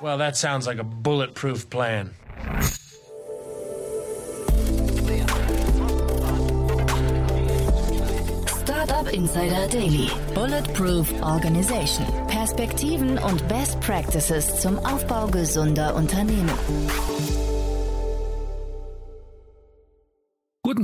[0.00, 2.14] Well, that sounds like a bulletproof plan.
[8.46, 10.10] Startup Insider Daily.
[10.34, 12.04] Bulletproof Organization.
[12.28, 16.50] Perspektiven und Best Practices zum Aufbau gesunder Unternehmen.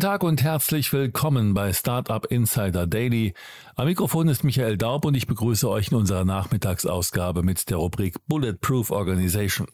[0.03, 3.35] Tag und herzlich willkommen bei Startup Insider Daily.
[3.77, 8.17] Am Mikrofon ist Michael Daub und ich begrüße euch in unserer Nachmittagsausgabe mit der Rubrik
[8.27, 9.69] Bulletproof Organization.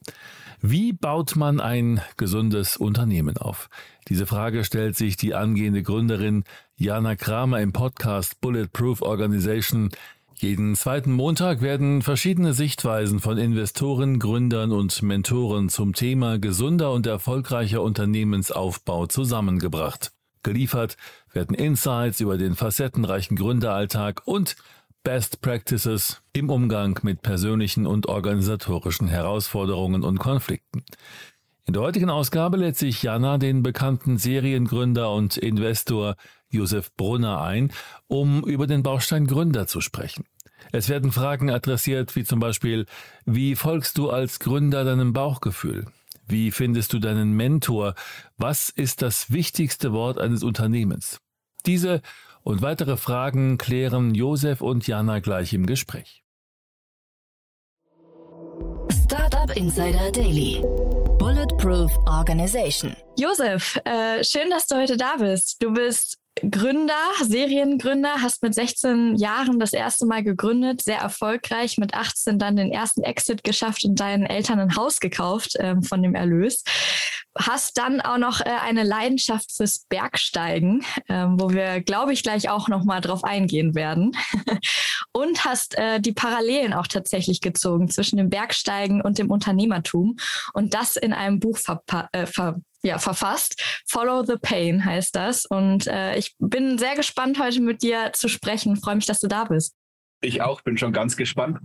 [0.61, 3.71] Wie baut man ein gesundes Unternehmen auf?
[4.09, 6.45] Diese Frage stellt sich die angehende Gründerin
[6.77, 9.89] Jana Kramer im Podcast Bulletproof Organization
[10.41, 17.09] jeden zweiten Montag werden verschiedene Sichtweisen von Investoren, Gründern und Mentoren zum Thema gesunder und
[17.09, 20.13] erfolgreicher Unternehmensaufbau zusammengebracht.
[20.43, 20.97] Geliefert
[21.33, 24.57] werden Insights über den facettenreichen Gründeralltag und
[25.05, 30.85] Best Practices im Umgang mit persönlichen und organisatorischen Herausforderungen und Konflikten.
[31.65, 36.17] In der heutigen Ausgabe lädt sich Jana den bekannten Seriengründer und Investor
[36.51, 37.73] Josef Brunner ein,
[38.07, 40.25] um über den Baustein Gründer zu sprechen.
[40.73, 42.87] Es werden Fragen adressiert, wie zum Beispiel,
[43.25, 45.87] wie folgst du als Gründer deinem Bauchgefühl?
[46.29, 47.95] Wie findest du deinen Mentor?
[48.37, 51.21] Was ist das wichtigste Wort eines Unternehmens?
[51.65, 52.03] Diese
[52.43, 56.23] und weitere Fragen klären Josef und Jana gleich im Gespräch.
[59.05, 60.63] Startup Insider Daily.
[61.19, 62.95] Bulletproof Organization.
[63.19, 65.63] Josef, äh, schön, dass du heute da bist.
[65.63, 66.19] Du bist
[66.51, 72.57] Gründer, Seriengründer, hast mit 16 Jahren das erste Mal gegründet, sehr erfolgreich, mit 18 dann
[72.57, 76.63] den ersten Exit geschafft und deinen Eltern ein Haus gekauft ähm, von dem Erlös.
[77.39, 82.49] Hast dann auch noch äh, eine Leidenschaft fürs Bergsteigen, ähm, wo wir, glaube ich, gleich
[82.51, 84.17] auch noch mal drauf eingehen werden.
[85.13, 90.17] und hast äh, die Parallelen auch tatsächlich gezogen zwischen dem Bergsteigen und dem Unternehmertum
[90.53, 91.59] und das in einem Buch
[92.13, 93.61] äh, ver ja, verfasst.
[93.87, 95.47] Follow the Pain heißt das.
[95.47, 98.77] Und äh, ich bin sehr gespannt, heute mit dir zu sprechen.
[98.77, 99.75] Freue mich, dass du da bist.
[100.21, 101.59] Ich auch, bin schon ganz gespannt.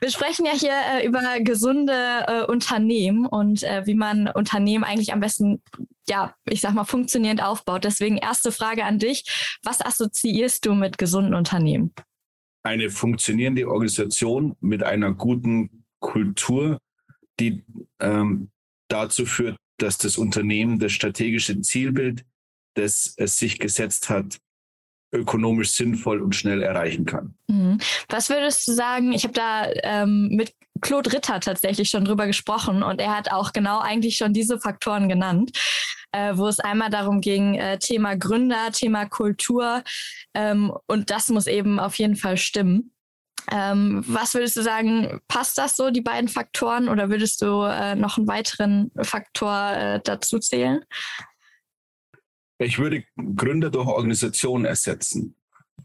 [0.00, 1.92] Wir sprechen ja hier äh, über gesunde
[2.26, 5.62] äh, Unternehmen und äh, wie man Unternehmen eigentlich am besten,
[6.08, 7.84] ja, ich sag mal, funktionierend aufbaut.
[7.84, 9.58] Deswegen erste Frage an dich.
[9.62, 11.92] Was assoziierst du mit gesunden Unternehmen?
[12.62, 16.78] Eine funktionierende Organisation mit einer guten Kultur,
[17.38, 17.62] die
[18.00, 18.50] ähm,
[18.88, 22.24] dazu führt, dass das Unternehmen das strategische Zielbild,
[22.74, 24.38] das es sich gesetzt hat,
[25.12, 27.34] ökonomisch sinnvoll und schnell erreichen kann.
[27.48, 27.78] Mhm.
[28.08, 29.12] Was würdest du sagen?
[29.12, 33.52] Ich habe da ähm, mit Claude Ritter tatsächlich schon drüber gesprochen und er hat auch
[33.52, 35.50] genau eigentlich schon diese Faktoren genannt,
[36.12, 39.82] äh, wo es einmal darum ging, äh, Thema Gründer, Thema Kultur
[40.34, 42.92] ähm, und das muss eben auf jeden Fall stimmen.
[43.50, 47.96] Ähm, was würdest du sagen, passt das so, die beiden Faktoren, oder würdest du äh,
[47.96, 50.84] noch einen weiteren Faktor äh, dazu zählen?
[52.60, 53.04] Ich würde
[53.36, 55.34] Gründer durch Organisation ersetzen,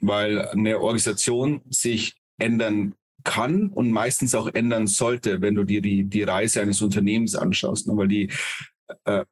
[0.02, 6.04] weil eine Organisation sich ändern kann und meistens auch ändern sollte, wenn du dir die,
[6.04, 7.88] die Reise eines Unternehmens anschaust.
[7.88, 7.96] Ne?
[7.96, 8.30] Weil die
[9.06, 9.24] äh,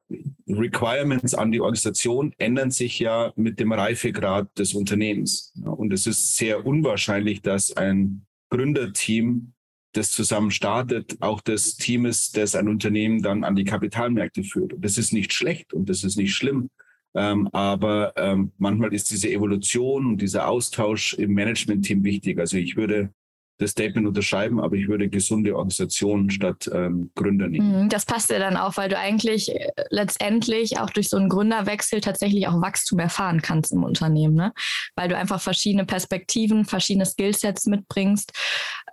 [0.48, 5.54] Requirements an die Organisation ändern sich ja mit dem Reifegrad des Unternehmens.
[5.64, 9.54] Und es ist sehr unwahrscheinlich, dass ein Gründerteam,
[9.92, 14.74] das zusammen startet, auch das Team ist, das ein Unternehmen dann an die Kapitalmärkte führt.
[14.74, 16.70] Und das ist nicht schlecht und das ist nicht schlimm.
[17.16, 22.40] Ähm, aber ähm, manchmal ist diese Evolution und dieser Austausch im Management-Team wichtig.
[22.40, 23.12] Also ich würde
[23.60, 27.84] das Statement unterschreiben, aber ich würde gesunde Organisationen statt ähm, Gründer nehmen.
[27.84, 31.30] Mhm, das passt ja dann auch, weil du eigentlich äh, letztendlich auch durch so einen
[31.30, 34.54] Gründerwechsel tatsächlich auch Wachstum erfahren kannst im Unternehmen, ne?
[34.96, 38.32] weil du einfach verschiedene Perspektiven, verschiedene Skillsets mitbringst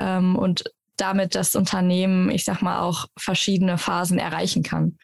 [0.00, 0.64] ähm, und
[0.96, 4.98] damit das Unternehmen, ich sag mal, auch verschiedene Phasen erreichen kann.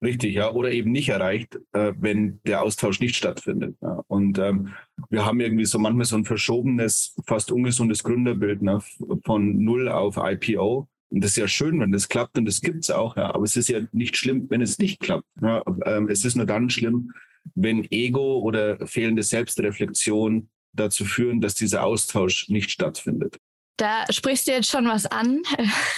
[0.00, 3.76] Richtig, ja, oder eben nicht erreicht, äh, wenn der Austausch nicht stattfindet.
[3.82, 4.02] Ja.
[4.06, 4.74] Und ähm,
[5.10, 8.80] wir haben irgendwie so manchmal so ein verschobenes, fast ungesundes Gründerbild ne,
[9.24, 10.88] von null auf IPO.
[11.10, 13.34] Und das ist ja schön, wenn das klappt und das gibt's auch, ja.
[13.34, 15.26] Aber es ist ja nicht schlimm, wenn es nicht klappt.
[15.42, 15.62] Ja.
[15.84, 17.12] Ähm, es ist nur dann schlimm,
[17.54, 23.38] wenn Ego oder fehlende Selbstreflexion dazu führen, dass dieser Austausch nicht stattfindet.
[23.78, 25.42] Da sprichst du jetzt schon was an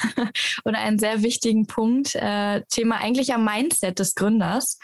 [0.65, 2.15] oder einen sehr wichtigen Punkt.
[2.15, 4.79] Äh, Thema eigentlich am Mindset des Gründers.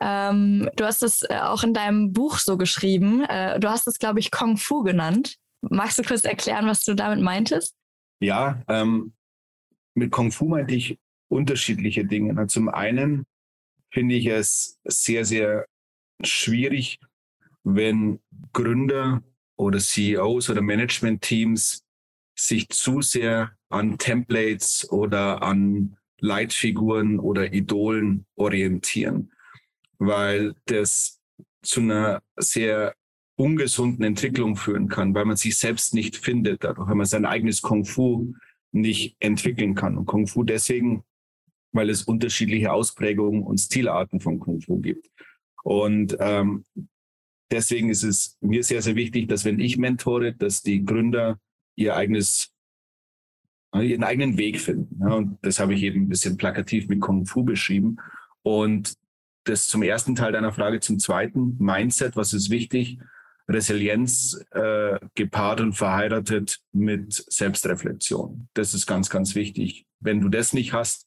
[0.00, 3.24] Ähm, du hast es äh, auch in deinem Buch so geschrieben.
[3.24, 5.36] Äh, du hast es, glaube ich, Kung Fu genannt.
[5.62, 7.74] Magst du kurz erklären, was du damit meintest?
[8.20, 9.14] Ja, ähm,
[9.94, 10.98] mit Kung Fu meinte ich
[11.28, 12.46] unterschiedliche Dinge.
[12.46, 13.24] Zum einen
[13.90, 15.66] finde ich es sehr, sehr
[16.22, 17.00] schwierig,
[17.64, 18.20] wenn
[18.52, 19.22] Gründer
[19.56, 21.84] oder CEOs oder Management-Teams
[22.38, 29.32] sich zu sehr an Templates oder an Leitfiguren oder Idolen orientieren,
[29.98, 31.20] weil das
[31.62, 32.94] zu einer sehr
[33.36, 37.62] ungesunden Entwicklung führen kann, weil man sich selbst nicht findet, dadurch, weil man sein eigenes
[37.62, 38.34] Kung Fu
[38.72, 39.96] nicht entwickeln kann.
[39.96, 41.04] Und Kung Fu deswegen,
[41.72, 45.08] weil es unterschiedliche Ausprägungen und Stilarten von Kung Fu gibt.
[45.62, 46.64] Und ähm,
[47.50, 51.38] deswegen ist es mir sehr, sehr wichtig, dass wenn ich mentore, dass die Gründer
[51.78, 52.52] ihr eigenes
[53.74, 54.98] ihren eigenen Weg finden.
[55.00, 57.96] Ja, und das habe ich eben ein bisschen plakativ mit Kung Fu beschrieben.
[58.42, 58.94] Und
[59.44, 60.80] das zum ersten Teil deiner Frage.
[60.80, 62.98] Zum zweiten, Mindset, was ist wichtig?
[63.48, 68.48] Resilienz äh, gepaart und verheiratet mit Selbstreflexion.
[68.54, 69.86] Das ist ganz, ganz wichtig.
[70.00, 71.06] Wenn du das nicht hast,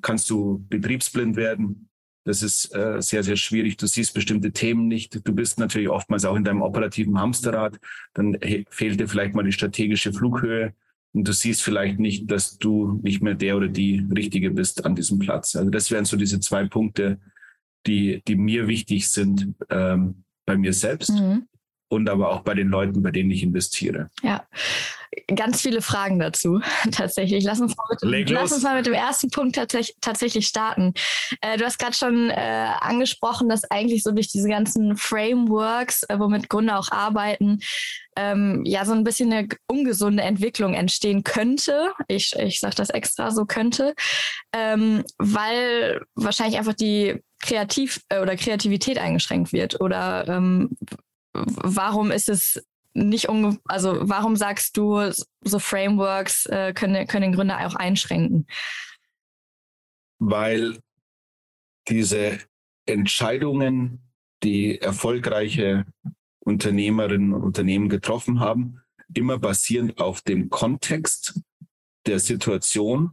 [0.00, 1.89] kannst du betriebsblind werden.
[2.24, 3.76] Das ist äh, sehr, sehr schwierig.
[3.76, 5.26] Du siehst bestimmte Themen nicht.
[5.26, 7.78] Du bist natürlich oftmals auch in deinem operativen Hamsterrad.
[8.14, 8.38] Dann
[8.70, 10.74] fehlt dir vielleicht mal die strategische Flughöhe.
[11.12, 14.94] Und du siehst vielleicht nicht, dass du nicht mehr der oder die Richtige bist an
[14.94, 15.56] diesem Platz.
[15.56, 17.18] Also das wären so diese zwei Punkte,
[17.86, 21.10] die, die mir wichtig sind ähm, bei mir selbst.
[21.10, 21.46] Mhm
[21.90, 24.10] und aber auch bei den Leuten, bei denen ich investiere.
[24.22, 24.46] Ja,
[25.34, 26.60] ganz viele Fragen dazu
[26.92, 27.44] tatsächlich.
[27.44, 30.94] Lass uns mal mit, dem, lass uns mal mit dem ersten Punkt tatsächlich, tatsächlich starten.
[31.40, 36.18] Äh, du hast gerade schon äh, angesprochen, dass eigentlich so durch diese ganzen Frameworks, äh,
[36.18, 37.58] womit Gründer auch arbeiten,
[38.16, 41.90] ähm, ja so ein bisschen eine ungesunde Entwicklung entstehen könnte.
[42.06, 43.94] Ich, ich sage das extra so könnte,
[44.52, 50.76] ähm, weil wahrscheinlich einfach die Kreativ äh, oder Kreativität eingeschränkt wird oder ähm,
[51.32, 52.62] warum ist es
[52.92, 55.12] nicht unge also warum sagst du,
[55.42, 58.46] so Frameworks äh, können, können Gründer auch einschränken?
[60.18, 60.78] Weil
[61.88, 62.38] diese
[62.86, 64.00] Entscheidungen,
[64.42, 65.86] die erfolgreiche
[66.40, 68.80] Unternehmerinnen und Unternehmen getroffen haben,
[69.14, 71.40] immer basierend auf dem Kontext
[72.06, 73.12] der Situation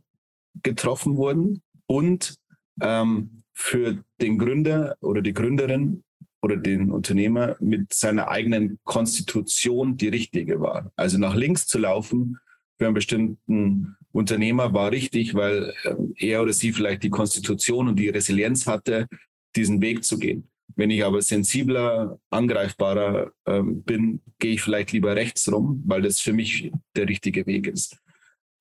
[0.64, 2.38] getroffen wurden und
[2.82, 6.04] ähm, für den Gründer oder die Gründerin
[6.42, 10.92] oder den Unternehmer mit seiner eigenen Konstitution die richtige war.
[10.96, 12.38] Also nach links zu laufen
[12.78, 17.98] für einen bestimmten Unternehmer war richtig, weil ähm, er oder sie vielleicht die Konstitution und
[17.98, 19.08] die Resilienz hatte,
[19.56, 20.50] diesen Weg zu gehen.
[20.76, 26.20] Wenn ich aber sensibler, angreifbarer ähm, bin, gehe ich vielleicht lieber rechts rum, weil das
[26.20, 27.98] für mich der richtige Weg ist.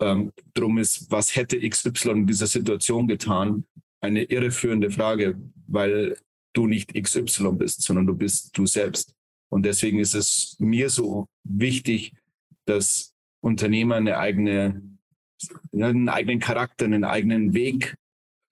[0.01, 3.65] Ähm, drum ist, was hätte XY in dieser Situation getan,
[4.01, 6.17] eine irreführende Frage, weil
[6.57, 9.15] du nicht XY bist, sondern du bist du selbst.
[9.49, 12.13] Und deswegen ist es mir so wichtig,
[12.65, 14.83] dass Unternehmer eine eigene,
[15.73, 17.97] einen eigenen Charakter, einen eigenen Weg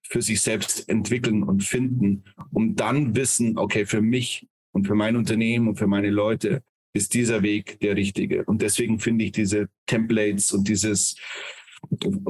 [0.07, 5.15] für sich selbst entwickeln und finden, um dann wissen, okay, für mich und für mein
[5.15, 6.63] Unternehmen und für meine Leute
[6.93, 8.45] ist dieser Weg der richtige.
[8.45, 11.17] Und deswegen finde ich diese Templates und dieses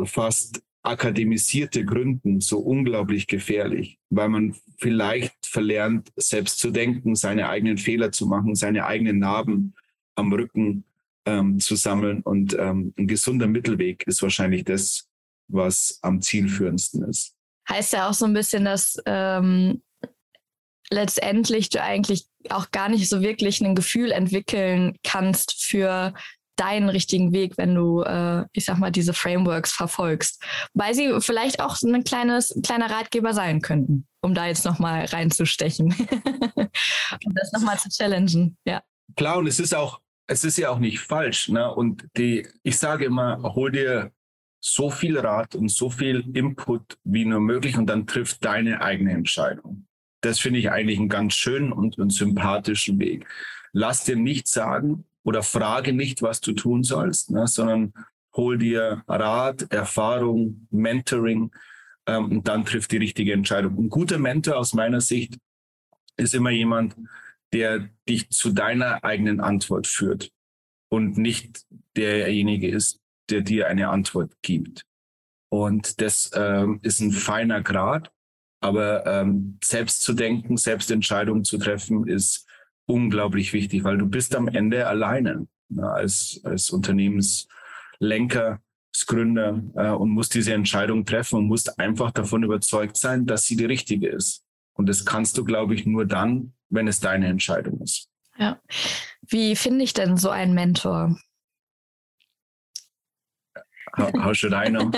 [0.06, 7.78] fast akademisierte Gründen so unglaublich gefährlich, weil man vielleicht verlernt, selbst zu denken, seine eigenen
[7.78, 9.74] Fehler zu machen, seine eigenen Narben
[10.16, 10.84] am Rücken
[11.26, 12.22] ähm, zu sammeln.
[12.22, 15.08] Und ähm, ein gesunder Mittelweg ist wahrscheinlich das,
[15.48, 17.36] was am zielführendsten ist.
[17.70, 19.82] Heißt ja auch so ein bisschen, dass ähm,
[20.90, 26.14] letztendlich du eigentlich auch gar nicht so wirklich ein Gefühl entwickeln kannst für
[26.56, 30.42] deinen richtigen Weg, wenn du, äh, ich sag mal, diese Frameworks verfolgst.
[30.74, 35.88] Weil sie vielleicht auch ein kleines, kleiner Ratgeber sein könnten, um da jetzt nochmal reinzustechen.
[36.56, 38.82] um das nochmal zu challengen, ja.
[39.16, 41.50] Klar, und es ist auch, es ist ja auch nicht falsch.
[41.50, 41.74] Ne?
[41.74, 44.12] Und die, ich sage immer, hol dir
[44.60, 49.12] so viel Rat und so viel Input wie nur möglich und dann trifft deine eigene
[49.12, 49.86] Entscheidung.
[50.22, 53.28] Das finde ich eigentlich einen ganz schönen und, und sympathischen Weg.
[53.74, 57.94] Lass dir nicht sagen, oder frage nicht, was du tun sollst, ne, sondern
[58.36, 61.52] hol dir Rat, Erfahrung, Mentoring
[62.06, 63.78] ähm, und dann trifft die richtige Entscheidung.
[63.78, 65.38] Ein guter Mentor aus meiner Sicht
[66.16, 66.96] ist immer jemand,
[67.54, 70.32] der dich zu deiner eigenen Antwort führt
[70.90, 71.66] und nicht
[71.96, 74.86] derjenige ist, der dir eine Antwort gibt.
[75.50, 78.12] Und das ähm, ist ein feiner Grad,
[78.62, 82.46] aber ähm, selbst zu denken, selbst Entscheidungen zu treffen, ist
[82.86, 88.60] unglaublich wichtig, weil du bist am Ende alleine ne, als, als Unternehmenslenker,
[88.94, 93.46] als Gründer äh, und musst diese Entscheidung treffen und musst einfach davon überzeugt sein, dass
[93.46, 94.44] sie die richtige ist.
[94.74, 98.10] Und das kannst du, glaube ich, nur dann, wenn es deine Entscheidung ist.
[98.38, 98.60] Ja.
[99.22, 101.18] Wie finde ich denn so einen Mentor?
[103.98, 104.92] How, how should I know?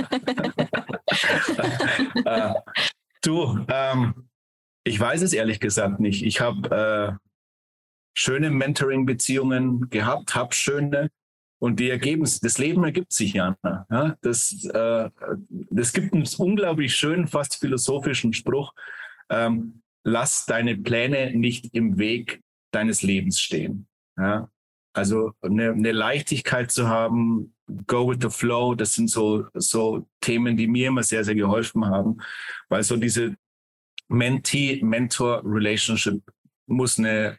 [2.25, 2.53] uh,
[3.22, 4.29] du, ähm,
[4.84, 6.24] ich weiß es ehrlich gesagt nicht.
[6.24, 7.27] Ich habe äh,
[8.18, 11.12] schöne Mentoring-Beziehungen gehabt, habe schöne.
[11.60, 13.56] Und die Ergebnisse, das Leben ergibt sich ja.
[13.92, 15.10] ja das, äh,
[15.50, 18.74] das gibt einen unglaublich schönen, fast philosophischen Spruch.
[19.30, 23.88] Ähm, lass deine Pläne nicht im Weg deines Lebens stehen.
[24.18, 24.50] Ja?
[24.94, 27.54] Also eine, eine Leichtigkeit zu haben,
[27.86, 31.86] go with the flow, das sind so, so Themen, die mir immer sehr, sehr geholfen
[31.86, 32.18] haben,
[32.70, 33.36] weil so diese
[34.08, 36.24] Mentee-Mentor-Relationship
[36.66, 37.38] muss eine,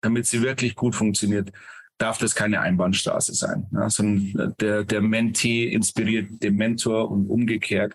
[0.00, 1.52] damit sie wirklich gut funktioniert,
[1.98, 7.94] darf das keine Einbahnstraße sein, ja, sondern der, der Mentee inspiriert den Mentor und umgekehrt.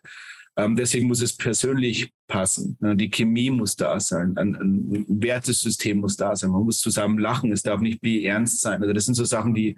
[0.56, 2.78] Ähm, deswegen muss es persönlich passen.
[2.82, 6.52] Ja, die Chemie muss da sein, ein, ein Wertesystem muss da sein.
[6.52, 7.52] Man muss zusammen lachen.
[7.52, 8.82] Es darf nicht wie ernst sein.
[8.82, 9.78] Also das sind so Sachen, die,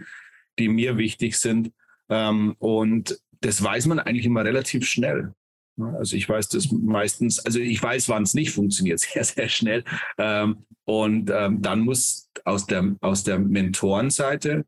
[0.60, 1.72] die mir wichtig sind.
[2.10, 5.34] Ähm, und das weiß man eigentlich immer relativ schnell.
[5.78, 9.84] Also ich weiß das meistens, also ich weiß, wann es nicht funktioniert, sehr, sehr schnell.
[10.18, 14.66] Ähm, und ähm, dann muss aus der, aus der Mentorenseite,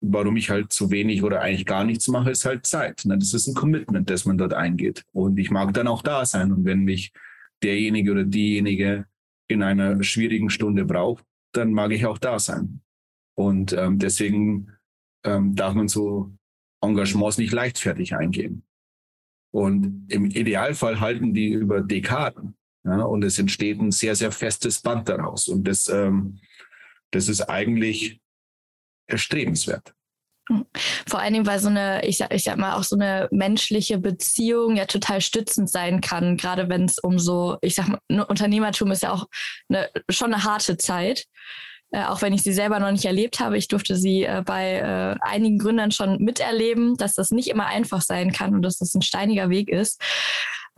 [0.00, 3.04] warum ich halt zu wenig oder eigentlich gar nichts mache, ist halt Zeit.
[3.04, 3.18] Ne?
[3.18, 5.04] Das ist ein Commitment, das man dort eingeht.
[5.12, 6.52] Und ich mag dann auch da sein.
[6.52, 7.12] Und wenn mich
[7.62, 9.06] derjenige oder diejenige
[9.48, 12.80] in einer schwierigen Stunde braucht, dann mag ich auch da sein.
[13.34, 14.68] Und ähm, deswegen
[15.24, 16.32] darf man so
[16.82, 18.64] Engagements nicht leichtfertig eingehen.
[19.52, 22.56] Und im Idealfall halten die über Dekaden.
[22.84, 25.48] Ja, und es entsteht ein sehr, sehr festes Band daraus.
[25.48, 26.40] Und das, ähm,
[27.12, 28.20] das ist eigentlich
[29.06, 29.94] erstrebenswert.
[30.48, 30.66] Hm.
[31.06, 33.98] Vor allen Dingen, weil so eine, ich sag, ich sag mal, auch so eine menschliche
[33.98, 38.90] Beziehung ja total stützend sein kann, gerade wenn es um so, ich sag mal, Unternehmertum
[38.90, 39.26] ist ja auch
[39.68, 41.26] eine, schon eine harte Zeit
[41.92, 43.58] äh, auch wenn ich sie selber noch nicht erlebt habe.
[43.58, 48.00] Ich durfte sie äh, bei äh, einigen Gründern schon miterleben, dass das nicht immer einfach
[48.00, 50.00] sein kann und dass das ein steiniger Weg ist.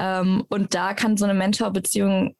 [0.00, 2.34] Ähm, und da kann so eine Mentorbeziehung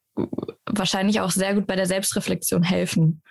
[0.65, 3.21] wahrscheinlich auch sehr gut bei der Selbstreflexion helfen.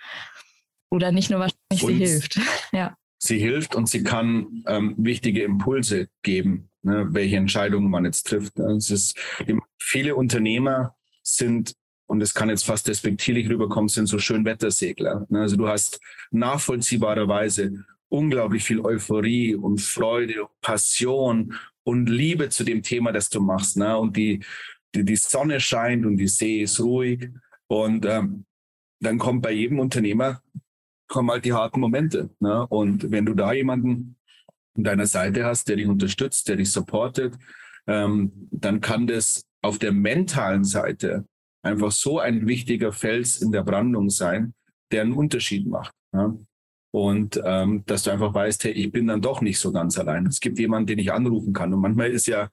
[0.89, 2.39] Oder nicht nur wahrscheinlich, und sie hilft.
[2.71, 2.95] ja.
[3.17, 8.57] Sie hilft und sie kann ähm, wichtige Impulse geben, ne, welche Entscheidungen man jetzt trifft.
[8.57, 8.71] Ne.
[8.73, 9.17] Es ist,
[9.79, 11.75] viele Unternehmer sind
[12.07, 15.25] und es kann jetzt fast despektierlich rüberkommen, sind so Schönwettersegler.
[15.29, 15.41] Ne?
[15.41, 15.99] Also du hast
[16.31, 23.77] nachvollziehbarerweise unglaublich viel Euphorie und Freude, Passion und Liebe zu dem Thema, das du machst.
[23.77, 23.97] Ne?
[23.97, 24.43] Und die,
[24.93, 27.29] die, die Sonne scheint und die See ist ruhig.
[27.67, 28.45] Und ähm,
[28.99, 30.41] dann kommt bei jedem Unternehmer
[31.07, 32.29] kommen halt die harten Momente.
[32.39, 32.65] Ne?
[32.67, 34.17] Und wenn du da jemanden
[34.75, 37.35] an deiner Seite hast, der dich unterstützt, der dich supportet,
[37.87, 41.25] ähm, dann kann das auf der mentalen Seite
[41.65, 44.53] einfach so ein wichtiger Fels in der Brandung sein,
[44.91, 45.93] der einen Unterschied macht.
[46.13, 46.37] Ja?
[46.91, 50.27] Und ähm, dass du einfach weißt, hey, ich bin dann doch nicht so ganz allein.
[50.27, 51.73] Es gibt jemanden, den ich anrufen kann.
[51.73, 52.49] Und manchmal ist ja,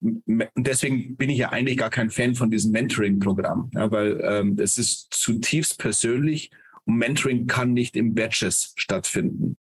[0.00, 4.76] deswegen bin ich ja eigentlich gar kein Fan von diesem Mentoring-Programm, ja, weil ähm, es
[4.76, 6.50] ist zutiefst persönlich
[6.84, 9.56] und Mentoring kann nicht im Batches stattfinden.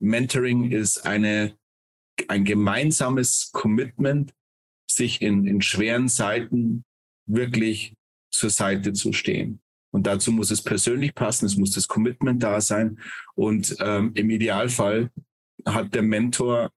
[0.00, 1.56] Mentoring ist eine,
[2.28, 4.34] ein gemeinsames Commitment,
[4.90, 6.84] sich in, in schweren Zeiten
[7.26, 7.94] wirklich
[8.32, 9.60] zur Seite zu stehen.
[9.92, 12.98] Und dazu muss es persönlich passen, es muss das Commitment da sein.
[13.34, 15.10] Und ähm, im Idealfall
[15.66, 16.70] hat der Mentor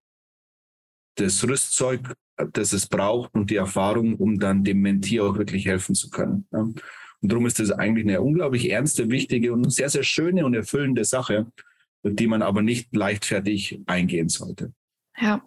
[1.15, 2.13] das Rüstzeug,
[2.51, 6.45] das es braucht und die Erfahrung, um dann dem Mentee auch wirklich helfen zu können.
[6.51, 6.59] Ja.
[6.59, 11.05] Und darum ist das eigentlich eine unglaublich ernste, wichtige und sehr, sehr schöne und erfüllende
[11.05, 11.47] Sache,
[12.03, 14.73] die man aber nicht leichtfertig eingehen sollte.
[15.19, 15.41] Ja.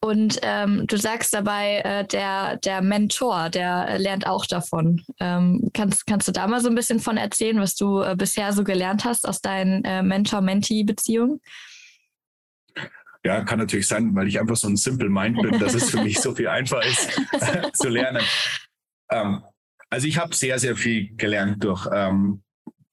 [0.00, 5.02] Und ähm, du sagst dabei, äh, der, der Mentor, der lernt auch davon.
[5.20, 8.52] Ähm, kannst, kannst du da mal so ein bisschen von erzählen, was du äh, bisher
[8.52, 11.40] so gelernt hast aus deinen äh, Mentor-Mentee-Beziehungen?
[13.24, 16.02] Ja, kann natürlich sein, weil ich einfach so ein Simple Mind bin, dass es für
[16.02, 17.10] mich so viel einfacher ist
[17.74, 18.22] zu lernen.
[19.10, 19.42] Ähm,
[19.90, 22.42] also ich habe sehr, sehr viel gelernt durch ähm,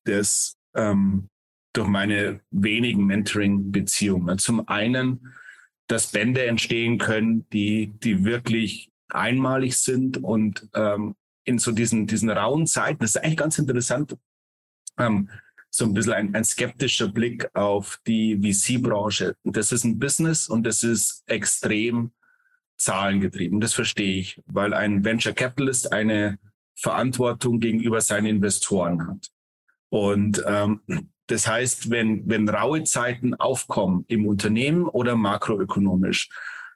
[0.05, 1.29] das, ähm,
[1.73, 4.37] durch meine wenigen Mentoring-Beziehungen.
[4.39, 5.33] Zum einen
[5.87, 12.29] dass Bände entstehen können, die, die wirklich einmalig sind und ähm, in so diesen, diesen
[12.29, 14.17] rauen Zeiten, das ist eigentlich ganz interessant,
[14.97, 15.29] ähm,
[15.69, 19.35] so ein bisschen ein, ein skeptischer Blick auf die VC-Branche.
[19.43, 22.11] Das ist ein Business und das ist extrem
[22.77, 23.59] zahlengetrieben.
[23.59, 26.37] Das verstehe ich, weil ein Venture Capitalist eine
[26.75, 29.31] Verantwortung gegenüber seinen Investoren hat.
[29.89, 30.81] Und ähm,
[31.27, 36.29] das heißt, wenn, wenn raue Zeiten aufkommen im Unternehmen oder makroökonomisch,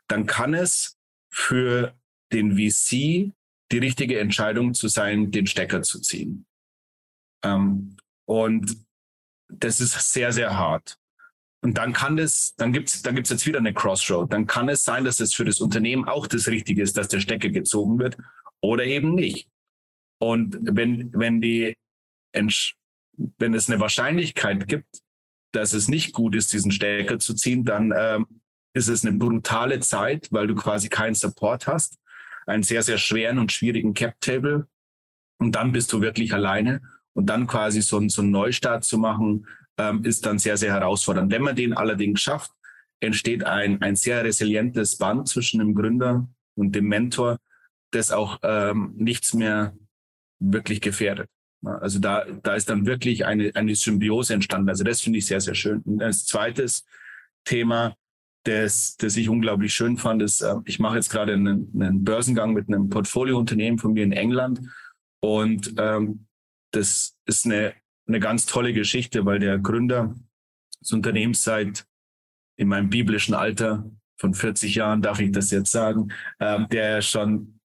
[0.08, 0.98] dann kann es
[1.30, 1.94] für
[2.32, 3.34] den VC
[3.72, 6.46] die richtige Entscheidung zu sein, den Stecker zu ziehen.
[7.44, 8.78] Ähm, und
[9.50, 10.98] das ist sehr, sehr hart.
[11.62, 14.32] Und dann kann es, dann gibt's, dann gibt's jetzt wieder eine Crossroad.
[14.32, 17.20] Dann kann es sein, dass es für das Unternehmen auch das Richtige ist, dass der
[17.20, 18.18] Stecker gezogen wird
[18.62, 19.50] oder eben nicht.
[20.20, 21.76] Und wenn, wenn die
[23.18, 25.02] wenn es eine Wahrscheinlichkeit gibt,
[25.52, 28.28] dass es nicht gut ist, diesen Stecker zu ziehen, dann ähm,
[28.74, 31.98] ist es eine brutale Zeit, weil du quasi keinen Support hast,
[32.46, 34.68] einen sehr, sehr schweren und schwierigen Cap-Table.
[35.40, 36.82] Und dann bist du wirklich alleine.
[37.14, 39.48] Und dann quasi so, so einen Neustart zu machen,
[39.78, 41.32] ähm, ist dann sehr, sehr herausfordernd.
[41.32, 42.52] Wenn man den allerdings schafft,
[43.00, 47.40] entsteht ein, ein sehr resilientes Band zwischen dem Gründer und dem Mentor,
[47.92, 49.76] das auch ähm, nichts mehr
[50.40, 51.30] wirklich gefährdet.
[51.64, 54.70] Also da, da ist dann wirklich eine, eine Symbiose entstanden.
[54.70, 55.82] Also das finde ich sehr, sehr schön.
[55.82, 56.86] Und als zweites
[57.46, 57.96] Thema,
[58.44, 62.54] das, das ich unglaublich schön fand, ist, äh, ich mache jetzt gerade einen, einen Börsengang
[62.54, 64.62] mit einem Portfoliounternehmen von mir in England.
[65.20, 66.28] Und ähm,
[66.72, 67.74] das ist eine,
[68.08, 70.16] eine ganz tolle Geschichte, weil der Gründer
[70.80, 71.86] des Unternehmens seit
[72.58, 77.57] in meinem biblischen Alter von 40 Jahren, darf ich das jetzt sagen, ähm, der schon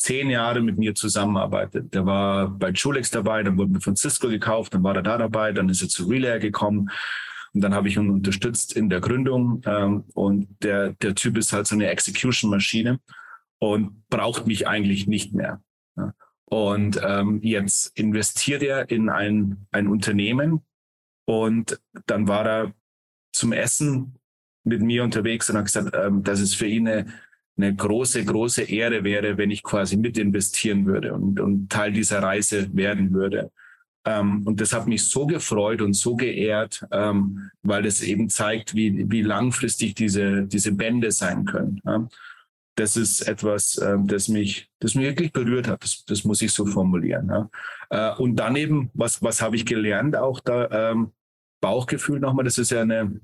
[0.00, 1.92] zehn Jahre mit mir zusammenarbeitet.
[1.92, 5.18] Der war bei Julex dabei, dann wurde mir von Cisco gekauft, dann war er da
[5.18, 6.90] dabei, dann ist er zu Relay gekommen
[7.52, 9.60] und dann habe ich ihn unterstützt in der Gründung.
[9.66, 12.98] Ähm, und der, der Typ ist halt so eine Execution-Maschine
[13.58, 15.62] und braucht mich eigentlich nicht mehr.
[15.96, 16.14] Ja.
[16.46, 20.62] Und ähm, jetzt investiert er in ein, ein Unternehmen
[21.26, 22.74] und dann war er
[23.32, 24.16] zum Essen
[24.64, 27.06] mit mir unterwegs und hat gesagt, ähm, dass es für ihn eine
[27.56, 32.22] eine große, große Ehre wäre, wenn ich quasi mit investieren würde und, und Teil dieser
[32.22, 33.50] Reise werden würde.
[34.04, 38.74] Ähm, und das hat mich so gefreut und so geehrt, ähm, weil es eben zeigt,
[38.74, 41.80] wie, wie langfristig diese, diese Bände sein können.
[41.84, 42.08] Ja.
[42.76, 45.82] Das ist etwas, äh, das mich, das mich wirklich berührt hat.
[45.82, 47.28] Das, das muss ich so formulieren.
[47.28, 47.50] Ja.
[47.90, 50.16] Äh, und dann eben, was, was habe ich gelernt?
[50.16, 51.12] Auch da ähm,
[51.60, 52.44] Bauchgefühl nochmal.
[52.46, 53.20] Das ist ja eine,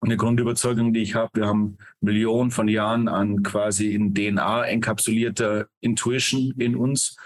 [0.00, 1.30] eine Grundüberzeugung, die ich habe.
[1.34, 7.16] Wir haben Millionen von Jahren an quasi in DNA enkapsulierter Intuition in uns.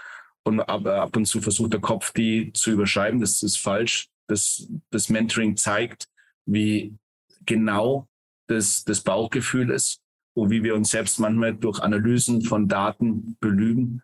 [0.45, 3.21] Und ab, ab und zu versucht der Kopf, die zu überschreiben.
[3.21, 4.09] Das ist falsch.
[4.27, 6.07] Das, das Mentoring zeigt,
[6.45, 6.95] wie
[7.45, 8.07] genau
[8.47, 10.01] das, das Bauchgefühl ist
[10.33, 14.01] und wie wir uns selbst manchmal durch Analysen von Daten belügen.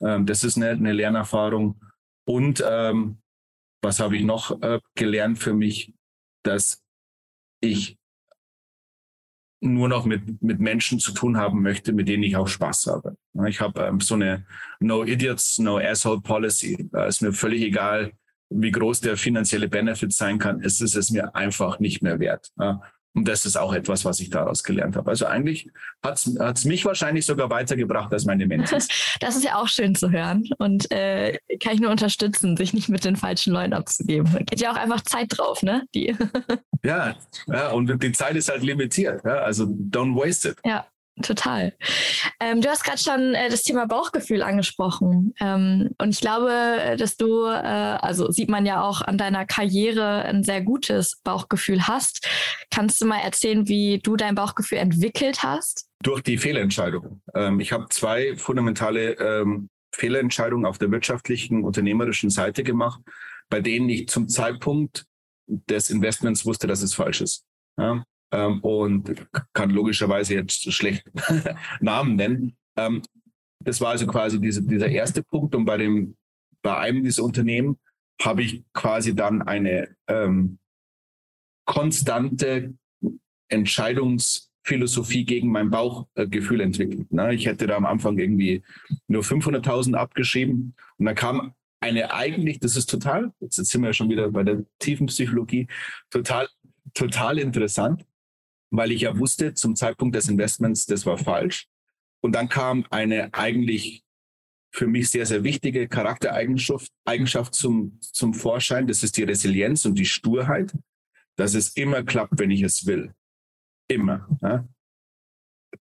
[0.00, 1.80] Ähm, das ist eine, eine Lernerfahrung.
[2.24, 3.18] Und ähm,
[3.82, 5.94] was habe ich noch äh, gelernt für mich,
[6.44, 6.82] dass
[7.60, 7.99] ich
[9.60, 13.16] nur noch mit, mit Menschen zu tun haben möchte, mit denen ich auch Spaß habe.
[13.46, 14.46] Ich habe ähm, so eine
[14.80, 16.88] No Idiots, No Asshole Policy.
[16.90, 18.12] Da ist mir völlig egal,
[18.48, 20.62] wie groß der finanzielle Benefit sein kann.
[20.62, 22.50] Es ist es mir einfach nicht mehr wert.
[22.58, 22.80] Ja.
[23.12, 25.10] Und das ist auch etwas, was ich daraus gelernt habe.
[25.10, 25.68] Also eigentlich
[26.02, 28.88] hat es mich wahrscheinlich sogar weitergebracht als meine Mentis.
[29.20, 32.88] Das ist ja auch schön zu hören und äh, kann ich nur unterstützen, sich nicht
[32.88, 34.32] mit den falschen Leuten abzugeben.
[34.32, 35.84] Da geht ja auch einfach Zeit drauf, ne?
[35.94, 36.16] Die.
[36.82, 37.14] ja,
[37.46, 39.22] ja, und die Zeit ist halt limitiert.
[39.24, 39.40] Ja?
[39.40, 40.58] Also don't waste it.
[40.64, 40.86] Ja,
[41.22, 41.72] total.
[42.40, 45.34] Ähm, du hast gerade schon äh, das Thema Bauchgefühl angesprochen.
[45.40, 50.22] Ähm, und ich glaube, dass du, äh, also sieht man ja auch an deiner Karriere,
[50.22, 52.26] ein sehr gutes Bauchgefühl hast.
[52.70, 55.88] Kannst du mal erzählen, wie du dein Bauchgefühl entwickelt hast?
[56.02, 57.20] Durch die Fehlentscheidung.
[57.34, 63.00] Ähm, ich habe zwei fundamentale ähm, Fehlentscheidungen auf der wirtschaftlichen, unternehmerischen Seite gemacht,
[63.48, 65.04] bei denen ich zum Zeitpunkt
[65.46, 67.44] des Investments wusste, dass es falsch ist.
[67.78, 68.04] Ja?
[68.32, 71.04] Ähm, und kann logischerweise jetzt schlecht
[71.80, 72.56] Namen nennen.
[72.76, 73.02] Ähm,
[73.62, 75.54] das war also quasi diese, dieser erste Punkt.
[75.54, 76.16] Und bei dem,
[76.62, 77.78] bei einem dieser Unternehmen
[78.22, 80.58] habe ich quasi dann eine ähm,
[81.66, 82.74] konstante
[83.48, 87.12] Entscheidungsphilosophie gegen mein Bauchgefühl entwickelt.
[87.12, 87.34] Ne?
[87.34, 88.62] Ich hätte da am Anfang irgendwie
[89.08, 93.92] nur 500.000 abgeschrieben und dann kam eine eigentlich, das ist total, jetzt sind wir ja
[93.94, 95.66] schon wieder bei der tiefen Psychologie,
[96.10, 96.46] total,
[96.92, 98.04] total interessant
[98.70, 101.68] weil ich ja wusste, zum Zeitpunkt des Investments, das war falsch.
[102.22, 104.04] Und dann kam eine eigentlich
[104.72, 108.86] für mich sehr, sehr wichtige Charaktereigenschaft Eigenschaft zum, zum Vorschein.
[108.86, 110.72] Das ist die Resilienz und die Sturheit,
[111.36, 113.12] dass es immer klappt, wenn ich es will.
[113.88, 114.28] Immer.
[114.40, 114.68] Ja?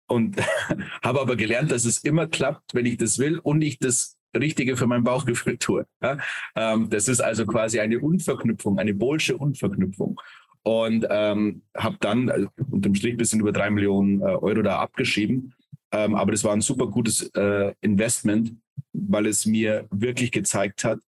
[0.08, 0.36] Und
[1.02, 4.78] habe aber gelernt, dass es immer klappt, wenn ich das will und ich das Richtige
[4.78, 5.86] für mein Bauchgefühl tue.
[6.02, 6.16] Ja?
[6.56, 10.18] Ähm, das ist also quasi eine Unverknüpfung, eine bolsche Unverknüpfung
[10.64, 15.54] und ähm, habe dann äh, unterm Strich bisschen über drei Millionen äh, Euro da abgeschrieben.
[15.92, 18.54] Ähm, aber das war ein super gutes äh, Investment,
[18.92, 21.00] weil es mir wirklich gezeigt hat,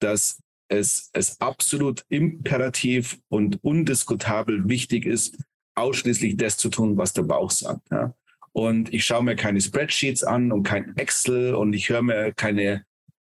[0.00, 5.38] dass es, es absolut imperativ und undiskutabel wichtig ist,
[5.74, 7.90] ausschließlich das zu tun, was der Bauch sagt.
[7.90, 8.14] Ja.
[8.52, 12.84] Und ich schaue mir keine Spreadsheets an und kein Excel und ich höre mir keine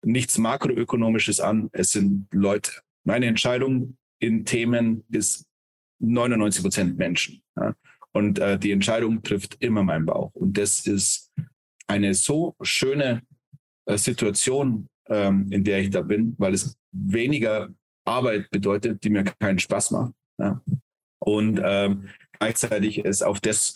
[0.05, 1.69] nichts makroökonomisches an.
[1.73, 2.73] Es sind Leute.
[3.05, 5.47] Meine Entscheidung in Themen ist
[6.03, 7.43] 99 Prozent Menschen.
[7.57, 7.75] Ja?
[8.13, 10.33] Und äh, die Entscheidung trifft immer mein Bauch.
[10.35, 11.33] Und das ist
[11.87, 13.23] eine so schöne
[13.87, 17.71] äh, Situation, ähm, in der ich da bin, weil es weniger
[18.05, 20.13] Arbeit bedeutet, die mir keinen Spaß macht.
[20.39, 20.61] Ja?
[21.25, 23.75] und ähm, gleichzeitig es auf das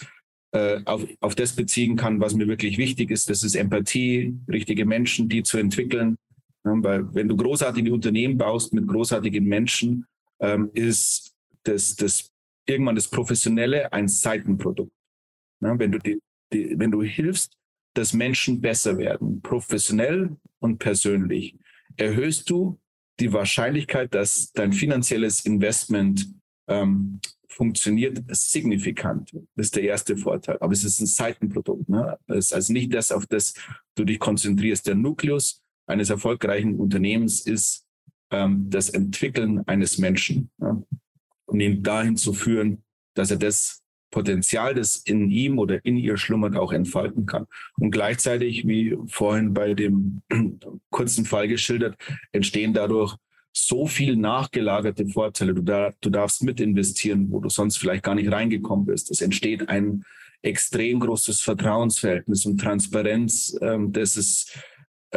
[0.52, 3.30] äh, auf, auf das beziehen kann, was mir wirklich wichtig ist.
[3.30, 6.16] Das ist Empathie, richtige Menschen, die zu entwickeln.
[6.62, 10.06] Weil wenn du großartige Unternehmen baust mit großartigen Menschen,
[10.40, 11.36] ähm, ist
[11.66, 12.33] das, das
[12.66, 14.92] irgendwann das Professionelle ein Seitenprodukt.
[15.61, 16.20] Ja, wenn, du die,
[16.52, 17.57] die, wenn du hilfst,
[17.94, 21.57] dass Menschen besser werden, professionell und persönlich,
[21.96, 22.79] erhöhst du
[23.20, 26.29] die Wahrscheinlichkeit, dass dein finanzielles Investment
[26.68, 29.33] ähm, funktioniert signifikant.
[29.55, 30.59] Das ist der erste Vorteil.
[30.61, 31.88] Aber es ist ein Seitenprodukt.
[31.88, 32.18] Ne?
[32.26, 33.55] Es ist also nicht das, auf das
[33.94, 34.87] du dich konzentrierst.
[34.87, 37.87] Der Nukleus eines erfolgreichen Unternehmens ist
[38.31, 40.83] ähm, das Entwickeln eines Menschen ja?
[41.46, 42.82] Und ihn dahin zu führen,
[43.14, 47.46] dass er das Potenzial, das in ihm oder in ihr schlummert, auch entfalten kann.
[47.78, 50.22] Und gleichzeitig, wie vorhin bei dem
[50.90, 51.96] kurzen Fall geschildert,
[52.32, 53.16] entstehen dadurch
[53.52, 55.54] so viel nachgelagerte Vorteile.
[55.54, 59.11] Du, da, du darfst mit investieren, wo du sonst vielleicht gar nicht reingekommen bist.
[59.11, 60.04] Es entsteht ein
[60.42, 64.52] extrem großes Vertrauensverhältnis und Transparenz, ähm, das es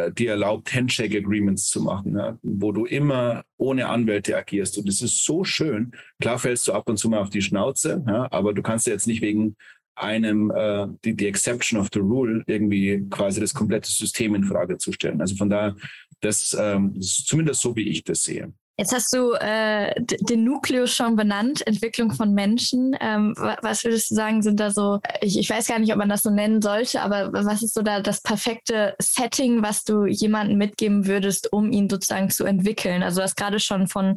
[0.06, 4.78] äh, dir erlaubt, Handshake Agreements zu machen, ja, wo du immer ohne Anwälte agierst.
[4.78, 5.92] Und das ist so schön.
[6.20, 9.06] Klar fällst du ab und zu mal auf die Schnauze, ja, aber du kannst jetzt
[9.06, 9.56] nicht wegen
[9.94, 14.78] einem äh, die, die Exception of the Rule irgendwie quasi das komplette System in Frage
[14.78, 15.20] zu stellen.
[15.20, 15.76] Also von daher,
[16.20, 18.52] das, ähm, ist zumindest so, wie ich das sehe.
[18.80, 22.96] Jetzt hast du äh, den Nukleus schon benannt, Entwicklung von Menschen.
[22.98, 26.08] Ähm, was würdest du sagen, sind da so, ich, ich, weiß gar nicht, ob man
[26.08, 30.56] das so nennen sollte, aber was ist so da das perfekte Setting, was du jemandem
[30.56, 33.02] mitgeben würdest, um ihn sozusagen zu entwickeln?
[33.02, 34.16] Also du hast gerade schon von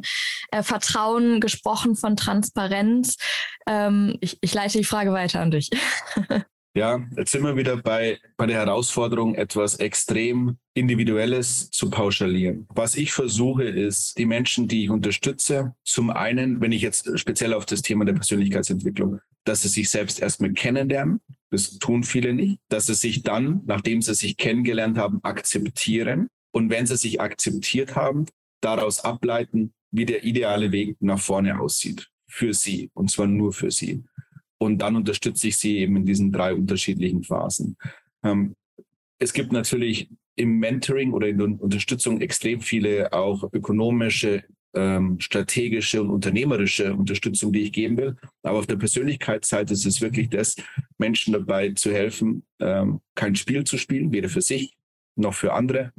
[0.50, 3.16] äh, Vertrauen gesprochen, von Transparenz.
[3.66, 5.68] Ähm, ich, ich leite die Frage weiter an dich.
[6.76, 12.66] Ja, jetzt sind wir wieder bei, bei der Herausforderung, etwas extrem Individuelles zu pauschalieren.
[12.68, 17.54] Was ich versuche, ist, die Menschen, die ich unterstütze, zum einen, wenn ich jetzt speziell
[17.54, 21.20] auf das Thema der Persönlichkeitsentwicklung, dass sie sich selbst erstmal kennenlernen.
[21.50, 22.58] Das tun viele nicht.
[22.68, 26.26] Dass sie sich dann, nachdem sie sich kennengelernt haben, akzeptieren.
[26.50, 28.26] Und wenn sie sich akzeptiert haben,
[28.60, 32.10] daraus ableiten, wie der ideale Weg nach vorne aussieht.
[32.28, 32.90] Für sie.
[32.94, 34.02] Und zwar nur für sie.
[34.64, 37.76] Und dann unterstütze ich sie eben in diesen drei unterschiedlichen Phasen.
[38.22, 38.56] Ähm,
[39.18, 46.02] es gibt natürlich im Mentoring oder in der Unterstützung extrem viele auch ökonomische, ähm, strategische
[46.02, 48.16] und unternehmerische Unterstützung, die ich geben will.
[48.42, 50.56] Aber auf der Persönlichkeitsseite ist es wirklich das,
[50.98, 54.76] Menschen dabei zu helfen, ähm, kein Spiel zu spielen, weder für sich
[55.16, 55.92] noch für andere,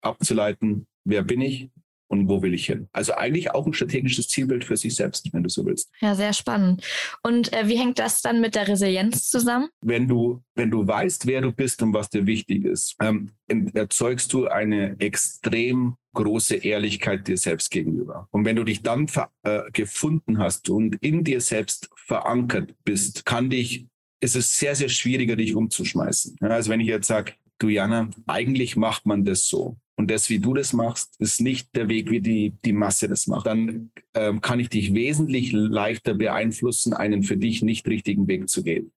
[0.00, 1.70] abzuleiten, wer bin ich,
[2.08, 2.88] und wo will ich hin.
[2.92, 5.90] Also eigentlich auch ein strategisches Zielbild für sich selbst, wenn du so willst.
[6.00, 6.84] Ja, sehr spannend.
[7.22, 9.68] Und äh, wie hängt das dann mit der Resilienz zusammen?
[9.80, 13.30] Wenn du, wenn du weißt, wer du bist und was dir wichtig ist, ähm,
[13.74, 18.26] erzeugst du eine extrem große Ehrlichkeit dir selbst gegenüber.
[18.30, 19.06] Und wenn du dich dann
[19.42, 23.86] äh, gefunden hast und in dir selbst verankert bist, kann dich,
[24.20, 26.36] ist es sehr, sehr schwieriger, dich umzuschmeißen.
[26.40, 30.28] Ja, also wenn ich jetzt sage, du Jana, eigentlich macht man das so und das,
[30.28, 33.46] wie du das machst, ist nicht der Weg, wie die, die Masse das macht.
[33.46, 38.62] Dann ähm, kann ich dich wesentlich leichter beeinflussen, einen für dich nicht richtigen Weg zu
[38.62, 38.92] gehen.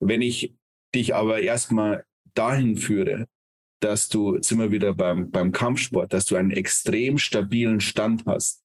[0.00, 0.54] Wenn ich
[0.92, 3.28] dich aber erstmal dahin führe,
[3.78, 8.26] dass du, jetzt sind wir wieder beim, beim Kampfsport, dass du einen extrem stabilen Stand
[8.26, 8.64] hast,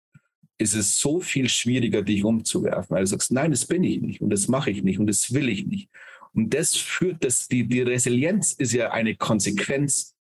[0.58, 4.22] ist es so viel schwieriger, dich umzuwerfen, weil du sagst, nein, das bin ich nicht
[4.22, 5.90] und das mache ich nicht und das will ich nicht.
[6.34, 10.15] Und das führt, dass die, die Resilienz ist ja eine Konsequenz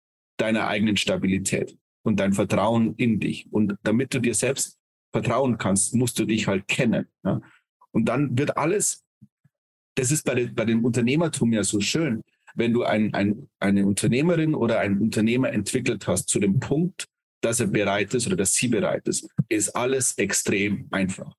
[0.41, 3.47] deiner eigenen Stabilität und dein Vertrauen in dich.
[3.51, 4.77] Und damit du dir selbst
[5.12, 7.08] vertrauen kannst, musst du dich halt kennen.
[7.23, 7.41] Ja?
[7.91, 9.04] Und dann wird alles,
[9.95, 12.23] das ist bei, den, bei dem Unternehmertum ja so schön,
[12.56, 17.06] wenn du ein, ein, eine Unternehmerin oder einen Unternehmer entwickelt hast zu dem Punkt,
[17.41, 21.34] dass er bereit ist oder dass sie bereit ist, ist alles extrem einfach.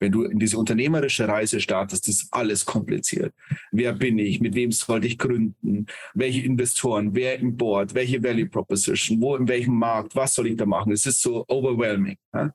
[0.00, 3.34] Wenn du in diese unternehmerische Reise startest, ist alles kompliziert.
[3.70, 4.40] Wer bin ich?
[4.40, 5.86] Mit wem sollte ich gründen?
[6.14, 7.14] Welche Investoren?
[7.14, 7.94] Wer im Board?
[7.94, 9.20] Welche Value Proposition?
[9.20, 10.16] Wo, in welchem Markt?
[10.16, 10.92] Was soll ich da machen?
[10.92, 12.16] Es ist so overwhelming.
[12.32, 12.54] Ja?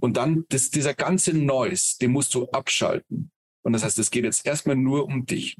[0.00, 3.30] Und dann das, dieser ganze Noise, den musst du abschalten.
[3.62, 5.56] Und das heißt, es geht jetzt erstmal nur um dich.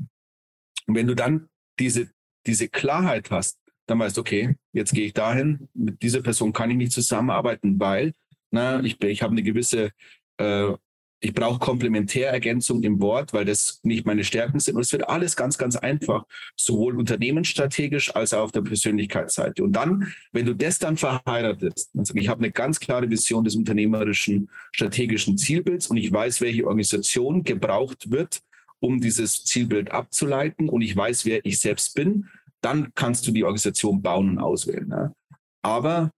[0.87, 1.49] Und wenn du dann
[1.81, 2.11] diese,
[2.47, 6.71] diese Klarheit hast, dann weißt du, okay, jetzt gehe ich dahin, mit dieser Person kann
[6.71, 8.13] ich nicht zusammenarbeiten, weil
[8.51, 9.93] na, ich, ich habe eine gewisse
[10.39, 10.73] äh,
[11.21, 14.77] ich brauche Komplementärergänzung im Wort, weil das nicht meine Stärken sind.
[14.77, 16.27] Und es wird alles ganz, ganz einfach,
[16.57, 19.65] sowohl unternehmensstrategisch als auch auf der Persönlichkeitsseite.
[19.65, 23.57] Und dann, wenn du das dann verheiratest, ich, ich habe eine ganz klare Vision des
[23.57, 28.43] unternehmerischen strategischen Zielbilds und ich weiß, welche Organisation gebraucht wird,
[28.81, 32.29] um dieses Zielbild abzuleiten und ich weiß, wer ich selbst bin,
[32.61, 34.89] dann kannst du die Organisation bauen und auswählen.
[34.89, 35.15] Ne?
[35.63, 36.11] Aber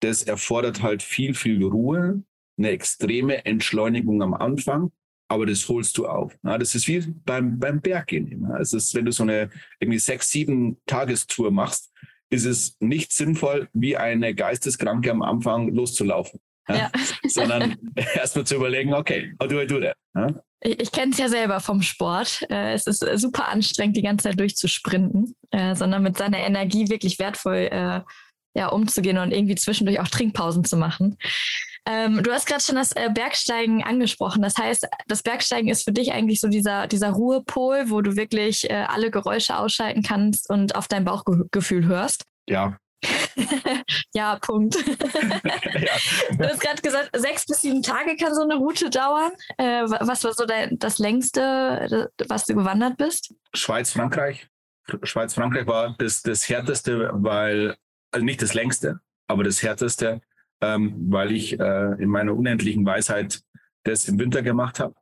[0.00, 2.22] das erfordert halt viel, viel Ruhe,
[2.56, 4.90] eine extreme Entschleunigung am Anfang
[5.28, 6.36] aber das holst du auf.
[6.44, 8.46] Ja, das ist wie beim, beim Berggehen.
[8.48, 8.58] Ja.
[8.58, 11.92] Es ist, wenn du so eine irgendwie sechs, sieben Tagestour machst,
[12.30, 16.40] ist es nicht sinnvoll, wie eine Geisteskranke am Anfang loszulaufen.
[16.68, 16.76] Ja?
[16.76, 16.92] ja.
[17.28, 17.76] Sondern
[18.14, 19.96] erstmal zu überlegen, okay, how do I do that?
[20.14, 20.34] Ja?
[20.60, 22.46] Ich, ich kenne es ja selber vom Sport.
[22.50, 27.18] Äh, es ist super anstrengend, die ganze Zeit durchzusprinten, äh, sondern mit seiner Energie wirklich
[27.18, 28.00] wertvoll äh,
[28.56, 31.16] ja, umzugehen und irgendwie zwischendurch auch Trinkpausen zu machen.
[31.86, 34.42] Ähm, du hast gerade schon das äh, Bergsteigen angesprochen.
[34.42, 38.68] Das heißt, das Bergsteigen ist für dich eigentlich so dieser, dieser Ruhepol, wo du wirklich
[38.70, 42.24] äh, alle Geräusche ausschalten kannst und auf dein Bauchgefühl hörst.
[42.48, 42.78] Ja.
[44.14, 44.76] ja, Punkt.
[44.84, 45.92] ja.
[46.38, 49.32] Du hast gerade gesagt, sechs bis sieben Tage kann so eine Route dauern.
[49.58, 53.34] Äh, was war so dein, das längste, was du gewandert bist?
[53.52, 54.48] Schweiz, Frankreich.
[55.02, 57.76] Schweiz, Frankreich war das, das härteste, weil,
[58.10, 60.20] also nicht das längste, aber das härteste,
[60.64, 63.42] ähm, weil ich äh, in meiner unendlichen Weisheit
[63.84, 64.94] das im Winter gemacht habe.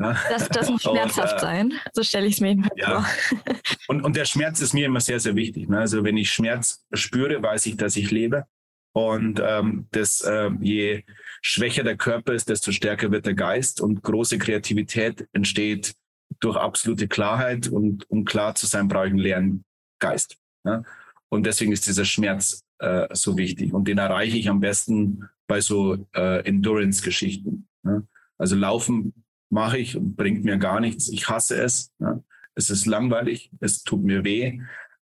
[0.00, 0.16] Ja.
[0.28, 3.02] Das, das muss schmerzhaft und, äh, sein, so stelle ich es mir ja.
[3.02, 3.06] vor.
[3.86, 5.68] Und, und der Schmerz ist mir immer sehr, sehr wichtig.
[5.68, 5.78] Ne?
[5.78, 8.46] Also wenn ich Schmerz spüre, weiß ich, dass ich lebe.
[8.94, 11.04] Und ähm, das, äh, je
[11.42, 15.94] schwächer der Körper ist, desto stärker wird der Geist und große Kreativität entsteht
[16.40, 19.64] durch absolute Klarheit und um klar zu sein, brauche ich einen leeren
[19.98, 20.38] Geist.
[20.64, 20.82] Ja?
[21.28, 23.72] Und deswegen ist dieser Schmerz äh, so wichtig.
[23.72, 27.68] Und den erreiche ich am besten bei so äh, Endurance-Geschichten.
[27.82, 28.06] Ne?
[28.38, 31.08] Also Laufen mache ich und bringt mir gar nichts.
[31.08, 31.92] Ich hasse es.
[31.98, 32.22] Ne?
[32.54, 34.60] Es ist langweilig, es tut mir weh.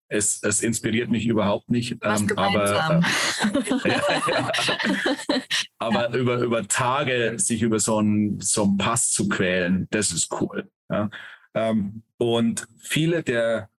[0.08, 1.98] Es, es inspiriert mich überhaupt nicht.
[2.02, 4.52] Ähm, aber äh, ja, ja.
[5.78, 10.34] aber über, über Tage sich über so einen, so einen Pass zu quälen, das ist
[10.42, 10.70] cool.
[10.90, 11.10] Ja?
[11.54, 13.70] Ähm, und viele der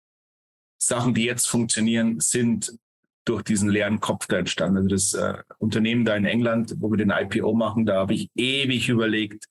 [0.79, 2.79] Sachen, die jetzt funktionieren, sind
[3.25, 4.77] durch diesen leeren Kopf da entstanden.
[4.79, 8.31] Also das äh, Unternehmen da in England, wo wir den IPO machen, da habe ich
[8.35, 9.47] ewig überlegt,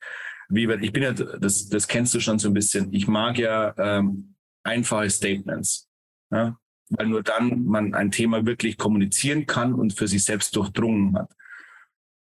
[0.50, 2.94] wie wir, ich bin ja, das, das kennst du schon so ein bisschen.
[2.94, 5.90] Ich mag ja ähm, einfache Statements.
[6.30, 6.58] Ja?
[6.90, 11.32] Weil nur dann man ein Thema wirklich kommunizieren kann und für sich selbst durchdrungen hat.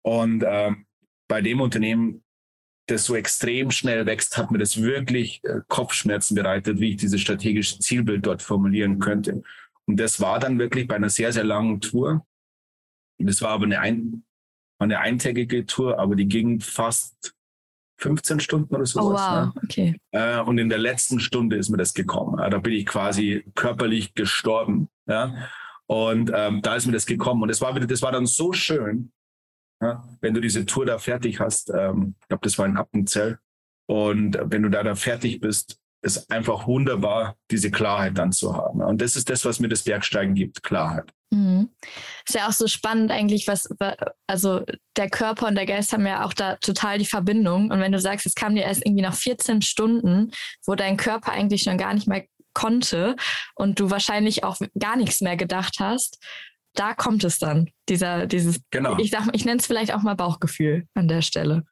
[0.03, 0.85] Und ähm,
[1.27, 2.23] bei dem Unternehmen,
[2.87, 7.21] das so extrem schnell wächst, hat mir das wirklich äh, Kopfschmerzen bereitet, wie ich dieses
[7.21, 9.43] strategische Zielbild dort formulieren könnte.
[9.87, 12.25] Und das war dann wirklich bei einer sehr, sehr langen Tour.
[13.19, 14.23] Das war aber eine, ein,
[14.79, 17.35] eine eintägige Tour, aber die ging fast
[18.01, 19.05] 15 Stunden oder sowas.
[19.05, 19.61] Oh, wow, ne?
[19.63, 20.01] okay.
[20.11, 22.37] Äh, und in der letzten Stunde ist mir das gekommen.
[22.37, 24.89] da bin ich quasi körperlich gestorben.
[25.07, 25.49] Ja?
[25.85, 27.43] Und ähm, da ist mir das gekommen.
[27.43, 29.11] Und das war wieder, das war dann so schön,
[29.81, 30.03] ja?
[30.19, 31.69] wenn du diese Tour da fertig hast.
[31.69, 33.39] Ähm, ich glaube, das war in Appenzell.
[33.87, 38.81] Und wenn du da, da fertig bist, ist einfach wunderbar, diese Klarheit dann zu haben.
[38.81, 41.11] Und das ist das, was mir das Bergsteigen gibt, Klarheit.
[41.29, 41.69] Mhm.
[42.27, 43.69] Ist ja auch so spannend eigentlich, was,
[44.27, 44.65] also
[44.97, 47.71] der Körper und der Geist haben ja auch da total die Verbindung.
[47.71, 50.31] Und wenn du sagst, es kam dir erst irgendwie nach 14 Stunden,
[50.65, 53.15] wo dein Körper eigentlich schon gar nicht mehr konnte
[53.55, 56.17] und du wahrscheinlich auch gar nichts mehr gedacht hast,
[56.73, 58.97] da kommt es dann, dieser, dieses, genau.
[58.97, 61.63] ich sag, ich nenne es vielleicht auch mal Bauchgefühl an der Stelle.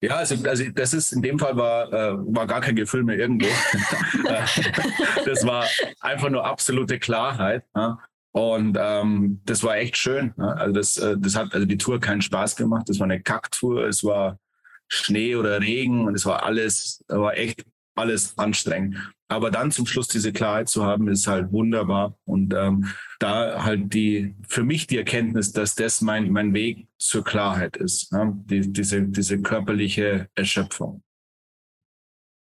[0.00, 3.18] Ja, also, also das ist in dem Fall war, äh, war gar kein Gefühl mehr
[3.18, 3.48] irgendwo.
[5.24, 5.66] das war
[6.00, 7.64] einfach nur absolute Klarheit.
[7.74, 7.98] Ja?
[8.30, 10.34] Und ähm, das war echt schön.
[10.38, 10.50] Ja?
[10.50, 12.88] Also das, äh, das hat also die Tour keinen Spaß gemacht.
[12.88, 13.86] Das war eine Kacktour.
[13.86, 14.38] Es war
[14.86, 17.64] Schnee oder Regen und es war alles, war echt
[17.96, 18.96] alles anstrengend.
[19.28, 22.18] Aber dann zum Schluss diese Klarheit zu haben, ist halt wunderbar.
[22.24, 22.88] Und ähm,
[23.18, 28.10] da halt die, für mich die Erkenntnis, dass das mein, mein Weg zur Klarheit ist.
[28.10, 28.32] Ja?
[28.34, 31.02] Die, diese, diese körperliche Erschöpfung.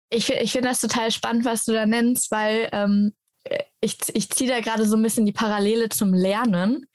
[0.10, 3.14] Ich, ich finde das total spannend, was du da nennst, weil ähm,
[3.82, 6.88] ich, ich ziehe da gerade so ein bisschen die Parallele zum Lernen.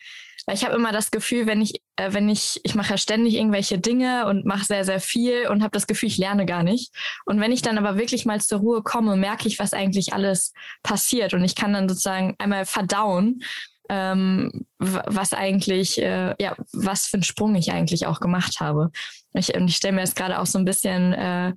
[0.46, 3.34] Weil ich habe immer das Gefühl, wenn ich, äh, wenn ich, ich mache ja ständig
[3.34, 6.92] irgendwelche Dinge und mache sehr, sehr viel und habe das Gefühl, ich lerne gar nicht.
[7.24, 10.52] Und wenn ich dann aber wirklich mal zur Ruhe komme, merke ich, was eigentlich alles
[10.82, 11.34] passiert.
[11.34, 13.42] Und ich kann dann sozusagen einmal verdauen,
[13.88, 18.90] ähm, was eigentlich, äh, ja, was für einen Sprung ich eigentlich auch gemacht habe.
[19.32, 21.52] Ich, und ich stelle mir das gerade auch so ein bisschen äh,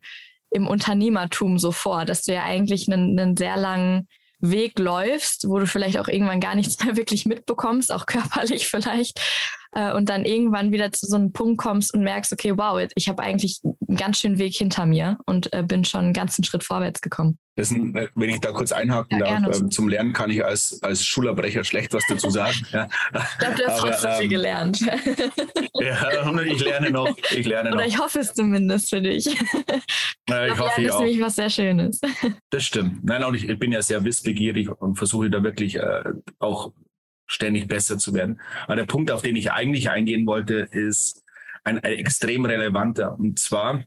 [0.50, 4.08] im Unternehmertum so vor, dass du ja eigentlich einen, einen sehr langen
[4.42, 9.22] Weg läufst, wo du vielleicht auch irgendwann gar nichts mehr wirklich mitbekommst, auch körperlich vielleicht,
[9.74, 13.08] äh, und dann irgendwann wieder zu so einem Punkt kommst und merkst, okay, wow, ich
[13.08, 16.64] habe eigentlich einen ganz schönen Weg hinter mir und äh, bin schon einen ganzen Schritt
[16.64, 17.38] vorwärts gekommen.
[17.58, 20.82] Ein, äh, wenn ich da kurz einhaken ja, darf, ähm, zum Lernen kann ich als,
[20.82, 22.56] als Schulabbrecher schlecht was dazu sagen.
[22.72, 22.88] ja.
[23.14, 24.80] Ich glaube, du hast Aber, trotzdem ähm, viel gelernt.
[25.74, 27.16] ja, ich lerne noch.
[27.30, 27.88] Ich lerne Oder noch.
[27.88, 29.26] ich hoffe es zumindest für dich.
[30.30, 32.02] Ja, ich, ich hoffe, Lernen ist nämlich was sehr Schönes.
[32.50, 33.04] Das stimmt.
[33.04, 36.04] Nein, auch ich, ich bin ja sehr wissbegierig und versuche da wirklich äh,
[36.40, 36.72] auch
[37.32, 38.42] ständig besser zu werden.
[38.66, 41.24] Aber der Punkt, auf den ich eigentlich eingehen wollte, ist
[41.64, 43.18] ein, ein extrem relevanter.
[43.18, 43.84] Und zwar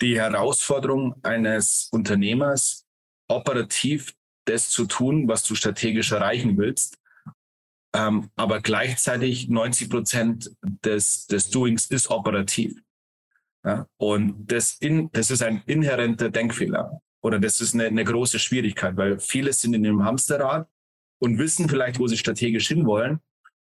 [0.00, 2.86] die Herausforderung eines Unternehmers,
[3.28, 6.98] operativ das zu tun, was du strategisch erreichen willst.
[7.94, 12.76] Ähm, aber gleichzeitig 90 Prozent des, des Doings ist operativ.
[13.64, 13.86] Ja?
[13.96, 18.96] Und das, in, das ist ein inhärenter Denkfehler oder das ist eine, eine große Schwierigkeit,
[18.96, 20.68] weil viele sind in dem Hamsterrad
[21.18, 23.20] und wissen vielleicht, wo sie strategisch hinwollen.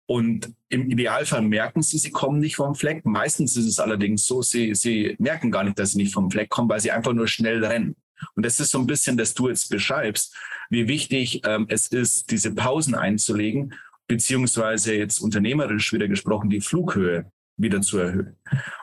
[0.06, 3.06] Und im Idealfall merken sie, sie kommen nicht vom Fleck.
[3.06, 6.50] Meistens ist es allerdings so, sie, sie merken gar nicht, dass sie nicht vom Fleck
[6.50, 7.96] kommen, weil sie einfach nur schnell rennen.
[8.36, 10.36] Und das ist so ein bisschen, dass du jetzt beschreibst,
[10.70, 13.76] wie wichtig ähm, es ist, diese Pausen einzulegen,
[14.08, 18.36] beziehungsweise jetzt unternehmerisch wieder gesprochen, die Flughöhe wieder zu erhöhen.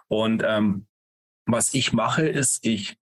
[0.08, 0.86] Und ähm,
[1.44, 2.96] was ich mache, ist, ich,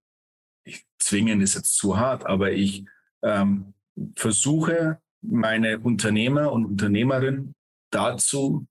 [0.64, 2.84] ich zwingen ist jetzt zu hart, aber ich
[3.22, 3.74] ähm,
[4.16, 7.54] versuche meine Unternehmer und Unternehmerinnen
[7.90, 8.66] dazu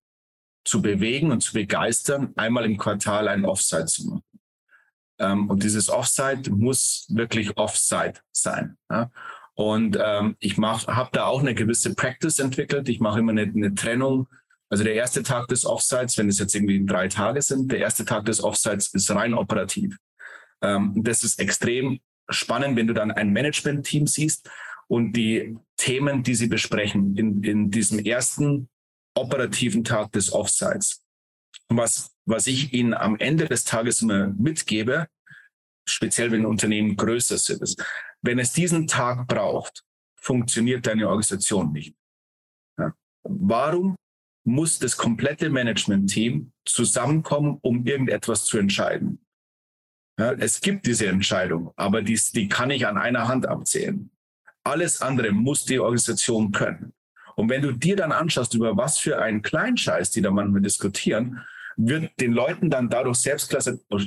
[0.65, 4.23] zu bewegen und zu begeistern, einmal im Quartal ein Offsite zu machen.
[5.19, 8.77] Ähm, und dieses Offsite muss wirklich Offsite sein.
[8.89, 9.11] Ja?
[9.55, 12.89] Und ähm, ich habe da auch eine gewisse Practice entwickelt.
[12.89, 14.27] Ich mache immer eine, eine, Trennung.
[14.69, 18.05] Also der erste Tag des Offsites, wenn es jetzt irgendwie drei Tage sind, der erste
[18.05, 19.97] Tag des Offsites ist rein operativ.
[20.61, 24.49] Ähm, das ist extrem spannend, wenn du dann ein Management-Team siehst
[24.87, 28.69] und die Themen, die sie besprechen in, in diesem ersten
[29.15, 31.03] operativen Tag des Offsites.
[31.67, 35.07] Was, was ich ihnen am Ende des Tages immer mitgebe,
[35.85, 37.83] speziell wenn Unternehmen größer sind, ist,
[38.21, 39.83] wenn es diesen Tag braucht,
[40.15, 41.93] funktioniert deine Organisation nicht.
[42.79, 42.93] Ja.
[43.23, 43.97] Warum
[44.45, 49.19] muss das komplette Management-Team zusammenkommen, um irgendetwas zu entscheiden?
[50.17, 54.12] Ja, es gibt diese Entscheidung, aber die, die kann ich an einer Hand abzählen.
[54.63, 56.93] Alles andere muss die Organisation können.
[57.35, 61.41] Und wenn du dir dann anschaust, über was für einen Kleinscheiß die da manchmal diskutieren,
[61.75, 63.63] wird den Leuten dann dadurch selbst klar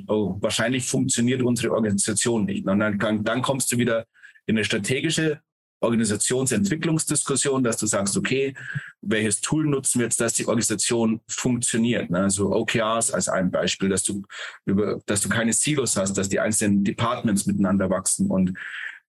[0.07, 2.66] oh, wahrscheinlich funktioniert unsere Organisation nicht.
[2.66, 4.07] Und dann, dann kommst du wieder
[4.47, 5.40] in eine strategische
[5.81, 8.55] Organisationsentwicklungsdiskussion, dass du sagst, okay,
[9.03, 12.11] welches Tool nutzen wir jetzt, dass die Organisation funktioniert?
[12.11, 12.21] Ne?
[12.21, 14.23] Also OKRs als ein Beispiel, dass du
[14.64, 18.31] über, dass du keine Silos hast, dass die einzelnen Departments miteinander wachsen.
[18.31, 18.55] Und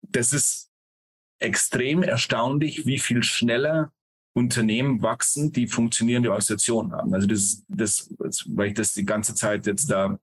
[0.02, 0.71] das ist
[1.42, 3.92] extrem erstaunlich, wie viel schneller
[4.34, 7.14] Unternehmen wachsen, die funktionierende Organisationen haben.
[7.14, 8.10] Also das, das,
[8.48, 10.18] weil ich das die ganze Zeit jetzt da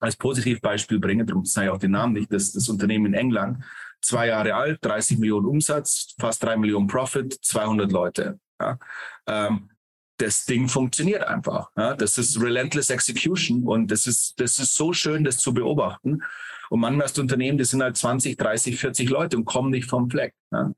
[0.00, 3.62] als Positivbeispiel bringe, darum sage ich auch den Namen nicht, das, das Unternehmen in England,
[4.00, 8.40] zwei Jahre alt, 30 Millionen Umsatz, fast drei Millionen Profit, 200 Leute.
[8.60, 8.78] Ja.
[9.26, 9.70] Ähm,
[10.16, 11.70] das Ding funktioniert einfach.
[11.76, 11.94] Ja.
[11.94, 16.22] Das ist relentless execution und das ist, das ist so schön, das zu beobachten.
[16.72, 19.88] Und manchmal hast du Unternehmen, die sind halt 20, 30, 40 Leute und kommen nicht
[19.88, 20.34] vom Fleck.
[20.50, 20.72] Ja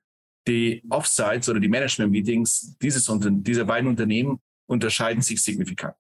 [0.47, 5.97] die Offsites oder die Management-Meetings dieses, dieser beiden Unternehmen unterscheiden sich signifikant.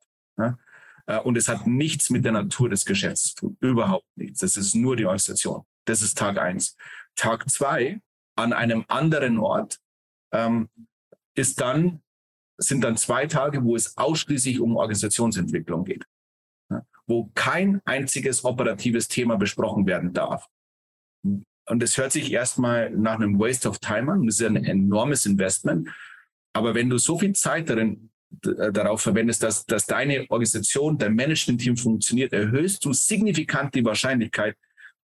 [1.07, 3.57] Äh, und es hat nichts mit der Natur des Geschäfts zu tun.
[3.61, 4.41] Überhaupt nichts.
[4.41, 5.63] Das ist nur die Organisation.
[5.87, 6.77] Das ist Tag eins.
[7.15, 8.01] Tag zwei
[8.37, 9.79] an einem anderen Ort
[10.33, 10.69] ähm,
[11.35, 12.03] ist dann,
[12.59, 16.05] sind dann zwei Tage, wo es ausschließlich um Organisationsentwicklung geht.
[17.07, 20.47] Wo kein einziges operatives Thema besprochen werden darf.
[21.23, 24.27] Und das hört sich erstmal nach einem Waste of Time an.
[24.27, 25.89] Das ist ein enormes Investment.
[26.53, 28.11] Aber wenn du so viel Zeit darin,
[28.45, 34.57] äh, darauf verwendest, dass, dass deine Organisation, dein Management-Team funktioniert, erhöhst du signifikant die Wahrscheinlichkeit,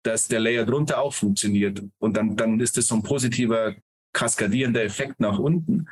[0.04, 1.82] dass der Layer drunter auch funktioniert.
[1.98, 3.76] Und dann, dann ist es so ein positiver,
[4.14, 5.88] kaskadierender Effekt nach unten.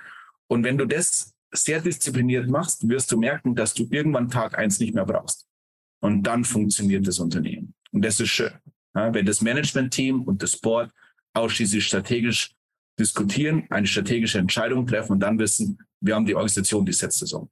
[0.48, 4.80] Und wenn du das sehr diszipliniert machst, wirst du merken, dass du irgendwann Tag eins
[4.80, 5.48] nicht mehr brauchst.
[6.04, 7.74] Und dann funktioniert das Unternehmen.
[7.94, 8.52] Und das ist schön.
[8.94, 10.92] Ja, wenn das Management-Team und das Board
[11.34, 12.52] ausschließlich strategisch
[13.00, 17.32] diskutieren, eine strategische Entscheidung treffen und dann wissen, wir haben die Organisation, die setzt es
[17.32, 17.50] um.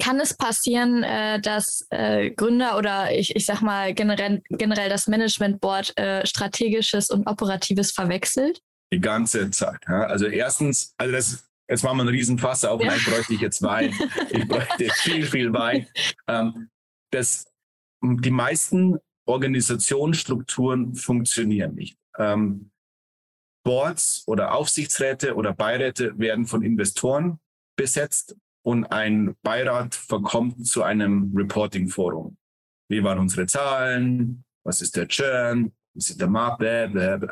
[0.00, 5.06] Kann es passieren, äh, dass äh, Gründer oder ich, ich sag mal generell, generell das
[5.06, 8.58] Management Board äh, strategisches und operatives verwechselt?
[8.90, 9.86] Die ganze Zeit.
[9.86, 12.94] Also erstens, also das, jetzt machen wir einen Riesenfass auf, ja.
[13.04, 13.94] bräuchte ich jetzt Wein.
[14.30, 15.86] ich bräuchte viel, viel Wein.
[16.26, 16.70] Ähm,
[17.12, 17.46] das,
[18.02, 21.96] die meisten Organisationsstrukturen funktionieren nicht.
[22.18, 22.70] Ähm,
[23.64, 27.38] Boards oder Aufsichtsräte oder Beiräte werden von Investoren
[27.76, 32.36] besetzt und ein Beirat verkommt zu einem Reporting-Forum.
[32.88, 34.44] Wie waren unsere Zahlen?
[34.64, 35.72] Was ist der Churn?
[35.94, 36.62] Wie ist der Markt?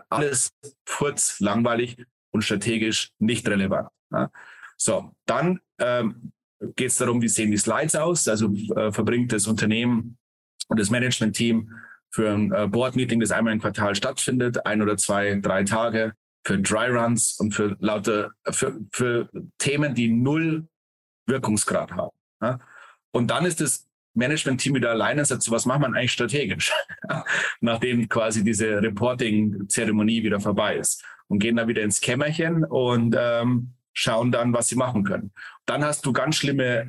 [0.09, 0.51] Alles
[0.87, 1.97] kurz, langweilig
[2.33, 3.89] und strategisch nicht relevant.
[4.77, 6.33] So, dann ähm,
[6.77, 8.29] geht es darum, wie sehen die Slides aus?
[8.29, 10.19] Also äh, verbringt das Unternehmen
[10.69, 11.71] und das Management-Team
[12.11, 16.13] für ein äh, Board-Meeting, das einmal im Quartal stattfindet, ein oder zwei, drei Tage,
[16.45, 20.67] für Dry Runs und für lauter, für, für Themen, die null
[21.27, 22.17] Wirkungsgrad haben.
[22.43, 22.59] Ja?
[23.13, 26.73] Und dann ist es Management-Team wieder alleine und sagt, so was macht man eigentlich strategisch,
[27.61, 33.75] nachdem quasi diese Reporting-Zeremonie wieder vorbei ist und gehen dann wieder ins Kämmerchen und ähm,
[33.93, 35.33] schauen dann, was sie machen können.
[35.67, 36.89] Dann hast du ganz schlimme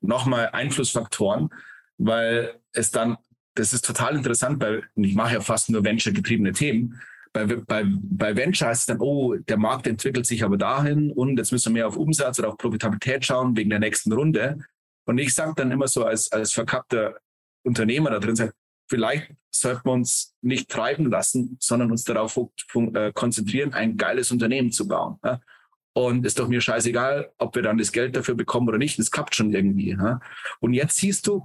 [0.00, 1.50] nochmal Einflussfaktoren,
[1.98, 3.16] weil es dann,
[3.54, 7.00] das ist total interessant, weil ich mache ja fast nur Venture-getriebene Themen.
[7.32, 11.36] Bei, bei, bei Venture heißt es dann, oh, der Markt entwickelt sich aber dahin und
[11.36, 14.58] jetzt müssen wir mehr auf Umsatz oder auf Profitabilität schauen wegen der nächsten Runde.
[15.04, 17.18] Und ich sage dann immer so als, als verkappter
[17.64, 18.54] Unternehmer da drin, sag,
[18.88, 22.38] vielleicht sollten wir uns nicht treiben lassen, sondern uns darauf
[22.74, 25.18] äh, konzentrieren, ein geiles Unternehmen zu bauen.
[25.98, 29.00] Und ist doch mir scheißegal, ob wir dann das Geld dafür bekommen oder nicht.
[29.00, 29.90] Das klappt schon irgendwie.
[29.90, 30.20] Ja?
[30.60, 31.44] Und jetzt siehst du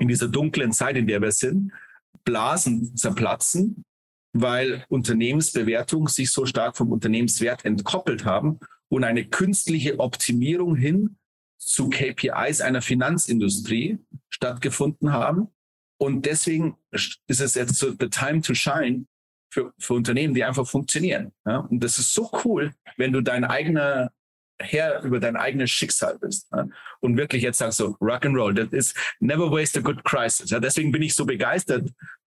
[0.00, 1.70] in dieser dunklen Zeit, in der wir sind,
[2.24, 3.84] Blasen zerplatzen,
[4.32, 8.58] weil Unternehmensbewertungen sich so stark vom Unternehmenswert entkoppelt haben
[8.88, 11.16] und eine künstliche Optimierung hin
[11.56, 15.54] zu KPIs einer Finanzindustrie stattgefunden haben.
[16.00, 19.06] Und deswegen ist es jetzt so the time to shine
[19.50, 21.32] für, für Unternehmen, die einfach funktionieren.
[21.46, 21.58] Ja?
[21.58, 24.10] Und das ist so cool, wenn du dein eigener
[24.60, 26.66] Herr über dein eigenes Schicksal bist ja?
[27.00, 30.50] und wirklich jetzt sagst so Rock and Roll, das ist never waste a good crisis.
[30.50, 30.60] Ja?
[30.60, 31.90] Deswegen bin ich so begeistert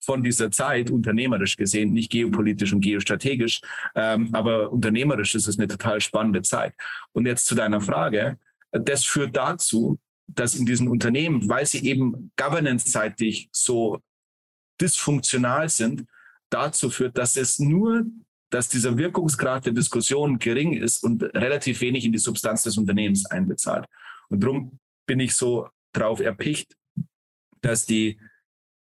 [0.04, 3.60] von dieser Zeit, unternehmerisch gesehen, nicht geopolitisch und geostrategisch,
[3.94, 6.74] ähm, aber unternehmerisch ist es eine total spannende Zeit.
[7.12, 8.38] Und jetzt zu deiner Frage,
[8.72, 14.00] das führt dazu, dass in diesen Unternehmen, weil sie eben governance-seitig so
[14.80, 16.04] dysfunktional sind,
[16.52, 18.04] dazu führt, dass es nur,
[18.50, 23.26] dass dieser Wirkungsgrad der Diskussion gering ist und relativ wenig in die Substanz des Unternehmens
[23.26, 23.86] einbezahlt.
[24.28, 26.76] Und darum bin ich so drauf erpicht,
[27.60, 28.18] dass die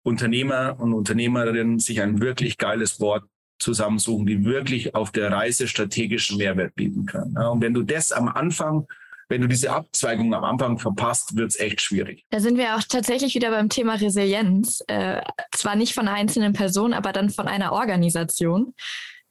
[0.02, 3.24] Unternehmer und Unternehmerinnen sich ein wirklich geiles Board
[3.58, 7.36] zusammensuchen, die wirklich auf der Reise strategischen Mehrwert bieten können.
[7.36, 8.86] und wenn du das am Anfang
[9.28, 12.24] wenn du diese Abzweigung am Anfang verpasst, wird es echt schwierig.
[12.30, 14.82] Da sind wir auch tatsächlich wieder beim Thema Resilienz.
[14.88, 15.20] Äh,
[15.54, 18.74] zwar nicht von einzelnen Personen, aber dann von einer Organisation,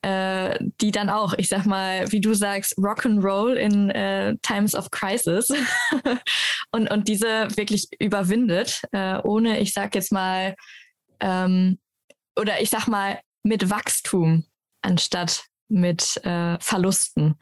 [0.04, 4.92] äh, die dann auch, ich sag mal, wie du sagst, Rock'n'Roll in äh, Times of
[4.92, 5.52] Crisis
[6.72, 10.56] und, und diese wirklich überwindet, äh, ohne, ich sag jetzt mal,
[11.20, 11.80] ähm,
[12.40, 14.46] oder ich sag mal, mit Wachstum
[14.82, 17.36] anstatt mit äh, Verlusten,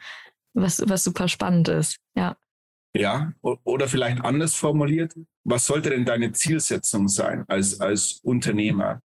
[0.54, 1.98] was, was super spannend ist.
[2.14, 2.36] Ja.
[3.00, 9.00] Ja, oder vielleicht anders formuliert, was sollte denn deine Zielsetzung sein als, als Unternehmer?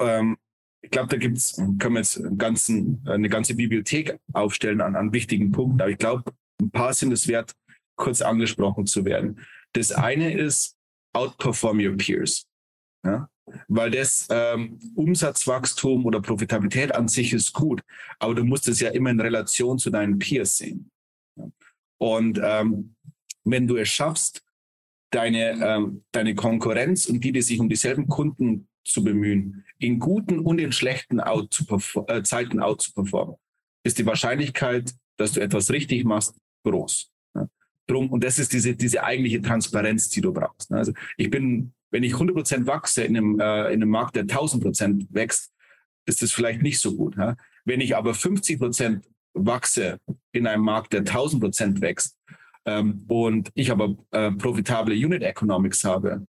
[0.00, 0.36] Ähm,
[0.82, 5.50] ich glaube, da gibt's, können wir jetzt ganzen, eine ganze Bibliothek aufstellen an, an wichtigen
[5.50, 6.24] Punkten, aber ich glaube,
[6.60, 7.52] ein paar sind es wert,
[7.96, 9.40] kurz angesprochen zu werden.
[9.72, 10.76] Das eine ist,
[11.12, 12.46] outperform your peers.
[13.04, 13.28] Ja?
[13.68, 17.82] Weil das ähm, Umsatzwachstum oder Profitabilität an sich ist gut,
[18.18, 20.90] aber du musst es ja immer in Relation zu deinen Peers sehen.
[22.00, 22.94] Und ähm,
[23.44, 24.42] wenn du es schaffst,
[25.10, 30.38] deine, ähm, deine Konkurrenz und die, die sich um dieselben Kunden zu bemühen, in guten
[30.38, 31.64] und in schlechten out zu
[32.08, 33.36] äh, Zeiten out zu performen,
[33.84, 37.10] ist die Wahrscheinlichkeit, dass du etwas richtig machst, groß.
[37.34, 37.48] Ja.
[37.86, 40.70] Drum, und das ist diese, diese eigentliche Transparenz, die du brauchst.
[40.70, 40.78] Ne?
[40.78, 44.22] Also ich bin, wenn ich 100 Prozent wachse in einem, äh, in einem Markt, der
[44.22, 45.52] 1000 Prozent wächst,
[46.06, 47.16] ist das vielleicht nicht so gut.
[47.16, 47.36] Ja?
[47.66, 49.98] Wenn ich aber 50 Prozent wachse
[50.32, 52.16] in einem Markt, der 1000 Prozent wächst
[52.64, 56.26] ähm, und ich aber äh, profitable Unit Economics habe,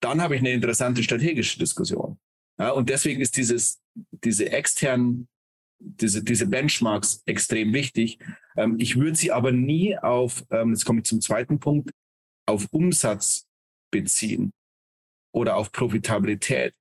[0.00, 2.18] dann habe ich eine interessante strategische Diskussion.
[2.58, 3.80] Ja, und deswegen ist dieses,
[4.24, 5.28] diese externen,
[5.78, 8.18] diese, diese Benchmarks extrem wichtig.
[8.56, 11.90] Ähm, ich würde sie aber nie auf, ähm, jetzt komme ich zum zweiten Punkt,
[12.46, 13.46] auf Umsatz
[13.90, 14.52] beziehen
[15.32, 16.74] oder auf Profitabilität,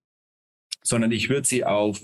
[0.83, 2.01] sondern ich würde sie auf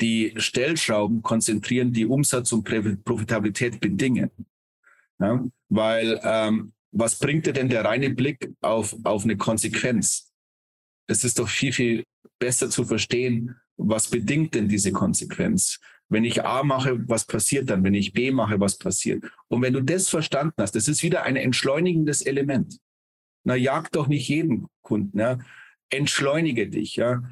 [0.00, 2.64] die Stellschrauben konzentrieren, die Umsatz und
[3.04, 4.30] Profitabilität bedingen.
[5.18, 10.30] Ja, weil ähm, was bringt dir denn der reine Blick auf, auf eine Konsequenz?
[11.06, 12.04] Es ist doch viel, viel
[12.38, 15.78] besser zu verstehen, was bedingt denn diese Konsequenz?
[16.08, 17.82] Wenn ich A mache, was passiert dann?
[17.82, 19.24] Wenn ich B mache, was passiert?
[19.48, 22.78] Und wenn du das verstanden hast, das ist wieder ein entschleunigendes Element.
[23.44, 25.18] Na, jag doch nicht jeden Kunden.
[25.18, 25.38] Ja?
[25.90, 26.96] Entschleunige dich.
[26.96, 27.22] Ja?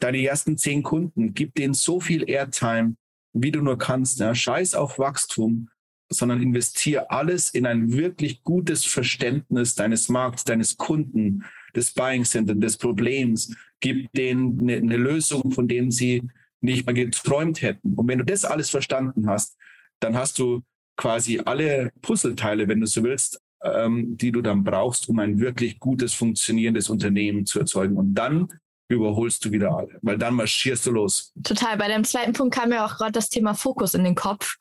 [0.00, 2.96] Deine ersten zehn Kunden, gib denen so viel Airtime,
[3.32, 4.20] wie du nur kannst.
[4.20, 4.34] Ja?
[4.34, 5.68] Scheiß auf Wachstum,
[6.10, 12.54] sondern investiere alles in ein wirklich gutes Verständnis deines Markts, deines Kunden, des Buying Center,
[12.54, 13.56] des Problems.
[13.80, 16.22] Gib denen eine, eine Lösung, von denen sie
[16.60, 17.94] nicht mal geträumt hätten.
[17.94, 19.56] Und wenn du das alles verstanden hast,
[20.00, 20.62] dann hast du
[20.96, 25.78] quasi alle Puzzleteile, wenn du so willst, ähm, die du dann brauchst, um ein wirklich
[25.78, 27.96] gutes, funktionierendes Unternehmen zu erzeugen.
[27.96, 28.48] Und dann
[28.88, 31.32] überholst du wieder alle, weil dann marschierst du los.
[31.42, 31.76] Total.
[31.76, 34.56] Bei dem zweiten Punkt kam ja auch gerade das Thema Fokus in den Kopf,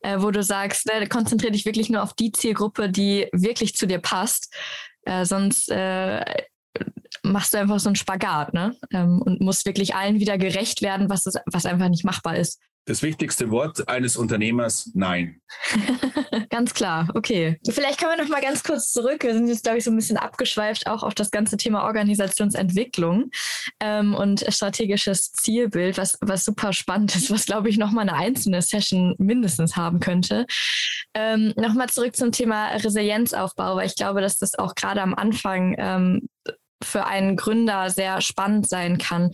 [0.00, 3.86] äh, wo du sagst, ne, konzentriere dich wirklich nur auf die Zielgruppe, die wirklich zu
[3.86, 4.52] dir passt.
[5.02, 6.24] Äh, sonst äh,
[7.22, 8.76] machst du einfach so einen Spagat, ne?
[8.92, 12.60] Ähm, und musst wirklich allen wieder gerecht werden, was, ist, was einfach nicht machbar ist.
[12.86, 15.40] Das wichtigste Wort eines Unternehmers, nein.
[16.50, 17.58] ganz klar, okay.
[17.68, 19.24] Vielleicht können wir noch mal ganz kurz zurück.
[19.24, 23.32] Wir sind jetzt, glaube ich, so ein bisschen abgeschweift auch auf das ganze Thema Organisationsentwicklung
[23.80, 28.14] ähm, und strategisches Zielbild, was, was super spannend ist, was, glaube ich, noch mal eine
[28.14, 30.46] einzelne Session mindestens haben könnte.
[31.12, 35.14] Ähm, noch mal zurück zum Thema Resilienzaufbau, weil ich glaube, dass das auch gerade am
[35.14, 36.28] Anfang ähm,
[36.82, 39.32] für einen Gründer sehr spannend sein kann.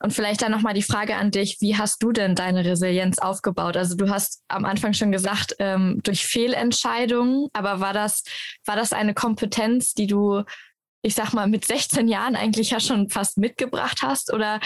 [0.00, 3.76] Und vielleicht dann nochmal die Frage an dich, wie hast du denn deine Resilienz aufgebaut?
[3.76, 8.24] Also du hast am Anfang schon gesagt, ähm, durch Fehlentscheidungen, aber war das,
[8.66, 10.42] war das eine Kompetenz, die du,
[11.02, 14.32] ich sag mal, mit 16 Jahren eigentlich ja schon fast mitgebracht hast?
[14.32, 14.60] Oder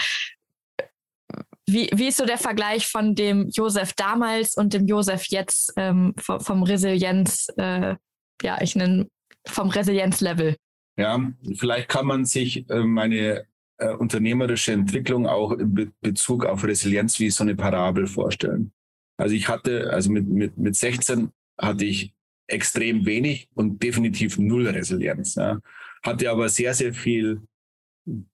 [1.65, 6.13] wie, wie ist so der Vergleich von dem Josef damals und dem Josef jetzt ähm,
[6.17, 7.95] vom, vom Resilienz, äh,
[8.41, 9.07] ja, ich nenne
[9.45, 10.55] vom Resilienzlevel?
[10.97, 13.45] Ja, vielleicht kann man sich äh, meine
[13.77, 18.71] äh, unternehmerische Entwicklung auch in Be Bezug auf Resilienz wie so eine Parabel vorstellen.
[19.17, 22.13] Also ich hatte, also mit, mit, mit 16 hatte ich
[22.47, 25.35] extrem wenig und definitiv null Resilienz.
[25.35, 25.59] Ja.
[26.03, 27.41] Hatte aber sehr, sehr viel,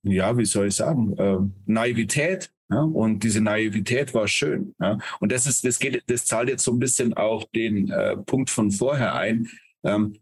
[0.04, 2.52] ja, wie soll ich sagen, äh, Naivität.
[2.70, 4.74] Ja, und diese Naivität war schön.
[4.80, 4.98] Ja.
[5.20, 8.50] Und das ist, das geht, das zahlt jetzt so ein bisschen auch den äh, Punkt
[8.50, 9.48] von vorher ein.
[9.84, 10.16] Ähm,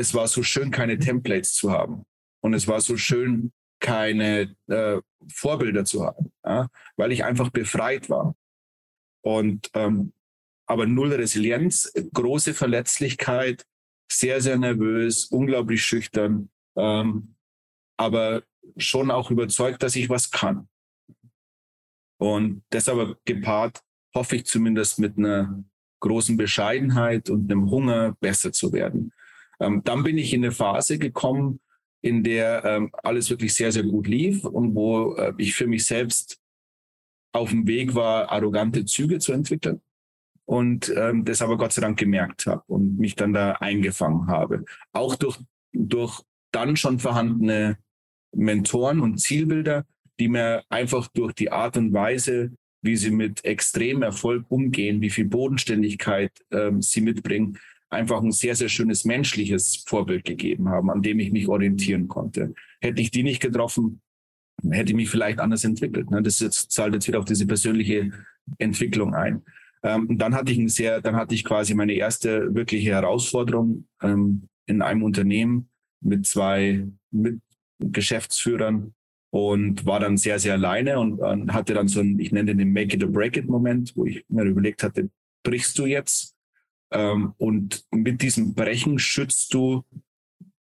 [0.00, 2.04] es war so schön, keine Templates zu haben.
[2.42, 5.00] Und es war so schön, keine äh,
[5.32, 8.34] Vorbilder zu haben, ja, weil ich einfach befreit war.
[9.22, 10.12] Und ähm,
[10.66, 13.66] aber null Resilienz, große Verletzlichkeit,
[14.10, 17.34] sehr, sehr nervös, unglaublich schüchtern, ähm,
[17.96, 18.42] aber
[18.76, 20.68] schon auch überzeugt, dass ich was kann.
[22.18, 23.82] Und das aber gepaart,
[24.14, 25.64] hoffe ich zumindest mit einer
[26.00, 29.12] großen Bescheidenheit und einem Hunger, besser zu werden.
[29.60, 31.60] Ähm, dann bin ich in eine Phase gekommen,
[32.02, 35.84] in der ähm, alles wirklich sehr, sehr gut lief und wo äh, ich für mich
[35.84, 36.40] selbst
[37.32, 39.80] auf dem Weg war, arrogante Züge zu entwickeln
[40.46, 44.64] und ähm, das aber Gott sei Dank gemerkt habe und mich dann da eingefangen habe.
[44.92, 45.38] Auch durch,
[45.72, 47.78] durch dann schon vorhandene
[48.34, 49.86] Mentoren und Zielbilder,
[50.18, 52.52] die mir einfach durch die Art und Weise,
[52.82, 57.58] wie sie mit extremem Erfolg umgehen, wie viel Bodenständigkeit ähm, sie mitbringen,
[57.90, 62.54] einfach ein sehr, sehr schönes menschliches Vorbild gegeben haben, an dem ich mich orientieren konnte.
[62.80, 64.00] Hätte ich die nicht getroffen,
[64.70, 66.10] hätte ich mich vielleicht anders entwickelt.
[66.10, 66.22] Ne?
[66.22, 68.10] Das jetzt, zahlt jetzt wieder auf diese persönliche
[68.58, 69.42] Entwicklung ein.
[69.82, 73.86] Ähm, und dann hatte ich ein sehr, dann hatte ich quasi meine erste wirkliche Herausforderung
[74.02, 75.68] ähm, in einem Unternehmen
[76.00, 77.40] mit zwei mit
[77.78, 78.94] Geschäftsführern
[79.30, 82.96] und war dann sehr, sehr alleine und, hatte dann so ein, ich nenne den Make
[82.96, 85.08] it or break it Moment, wo ich mir überlegt hatte,
[85.42, 86.36] brichst du jetzt
[86.90, 89.84] ähm, und mit diesem Brechen schützt du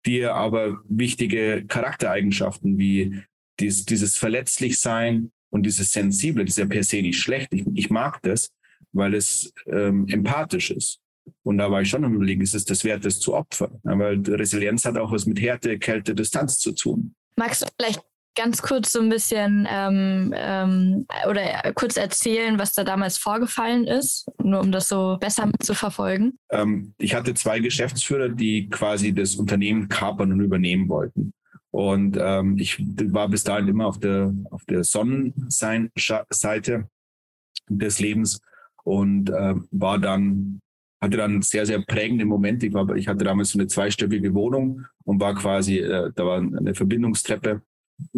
[0.07, 3.23] dir aber wichtige Charaktereigenschaften wie
[3.61, 7.53] dies, dieses Verletzlichsein und dieses Sensible, das ist ja per se nicht schlecht.
[7.53, 8.53] Ich, ich mag das,
[8.93, 11.01] weil es ähm, empathisch ist.
[11.43, 13.81] Und da war ich schon am überlegen, ist es das wert, das zu opfern?
[13.85, 17.15] Ja, weil Resilienz hat auch was mit Härte, Kälte, Distanz zu tun.
[17.37, 18.03] Magst du vielleicht
[18.35, 24.27] ganz kurz so ein bisschen ähm, ähm, oder kurz erzählen, was da damals vorgefallen ist,
[24.43, 26.39] nur um das so besser mitzuverfolgen?
[26.51, 31.33] Ähm, ich hatte zwei Geschäftsführer, die quasi das Unternehmen kapern und übernehmen wollten.
[31.71, 36.89] Und ähm, ich war bis dahin immer auf der, auf der Sonnenseite
[37.69, 38.41] des Lebens
[38.85, 40.61] und äh, war dann
[41.01, 42.67] hatte dann sehr, sehr prägende Momente.
[42.67, 46.39] Ich, war, ich hatte damals so eine zweistöckige Wohnung und war quasi, äh, da war
[46.39, 47.63] eine Verbindungstreppe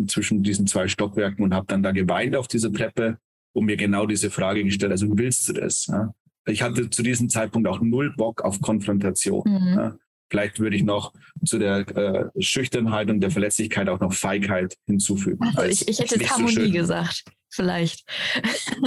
[0.06, 3.18] zwischen diesen zwei Stockwerken und habe dann da geweint auf dieser Treppe
[3.52, 5.86] und mir genau diese Frage gestellt, also willst du das?
[5.86, 6.14] Ja?
[6.46, 9.42] Ich hatte zu diesem Zeitpunkt auch null Bock auf Konfrontation.
[9.46, 9.74] Mhm.
[9.76, 9.96] Ja?
[10.30, 11.12] Vielleicht würde ich noch
[11.44, 15.44] zu der äh, Schüchternheit und der Verletzlichkeit auch noch Feigheit hinzufügen.
[15.56, 18.08] Also ich, ich hätte jetzt Harmonie so gesagt, vielleicht.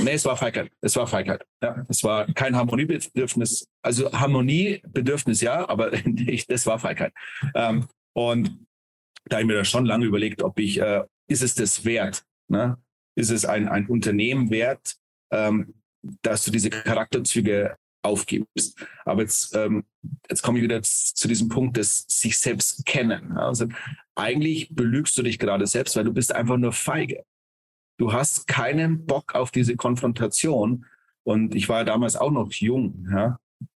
[0.01, 0.71] nee, es war Feigheit.
[0.79, 1.43] Es war Feigheit.
[1.61, 3.67] Ja, es war kein Harmoniebedürfnis.
[3.81, 5.91] Also Harmoniebedürfnis ja, aber
[6.27, 7.11] ich, das war Feigheit.
[7.55, 8.57] Ähm, und
[9.25, 12.25] da habe ich mir da schon lange überlegt, ob ich, äh, ist es das wert?
[12.47, 12.77] Ne?
[13.15, 14.95] Ist es ein, ein Unternehmen wert,
[15.31, 15.73] ähm,
[16.21, 18.85] dass du diese Charakterzüge aufgibst?
[19.05, 19.85] Aber jetzt, ähm,
[20.29, 23.37] jetzt komme ich wieder zu diesem Punkt des sich selbst kennen.
[23.37, 23.67] Also
[24.15, 27.23] eigentlich belügst du dich gerade selbst, weil du bist einfach nur feige.
[27.97, 30.85] Du hast keinen Bock auf diese Konfrontation.
[31.23, 33.39] Und ich war ja damals auch noch jung, ja?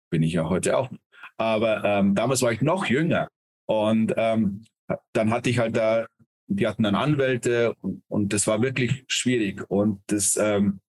[0.10, 0.90] bin ich ja heute auch.
[1.38, 3.28] Aber ähm, damals war ich noch jünger.
[3.66, 4.64] Und ähm,
[5.14, 6.06] dann hatte ich halt da,
[6.48, 9.64] die hatten dann Anwälte und, und das war wirklich schwierig.
[9.70, 10.82] Und das, ähm,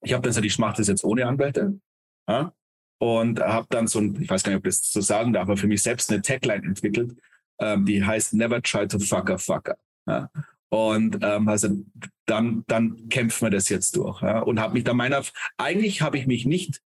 [0.00, 1.80] ich habe dann gesagt, ich mache das jetzt ohne Anwälte.
[2.28, 2.52] Ja?
[2.98, 5.44] Und habe dann so ein, ich weiß gar nicht, ob ich das so sagen darf,
[5.44, 7.16] aber für mich selbst eine Tagline entwickelt,
[7.60, 9.76] ähm, die heißt Never try to fuck a fucker.
[10.06, 10.30] Ja?
[10.70, 11.68] Und ähm, also
[12.26, 14.22] dann, dann kämpfen wir das jetzt durch.
[14.22, 14.40] Ja?
[14.40, 15.22] Und habe mich da meiner,
[15.58, 16.80] eigentlich habe ich mich nicht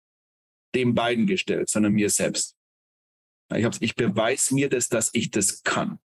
[0.74, 2.56] den beiden gestellt, sondern mir selbst.
[3.54, 6.00] Ich, ich beweise mir das, dass ich das kann.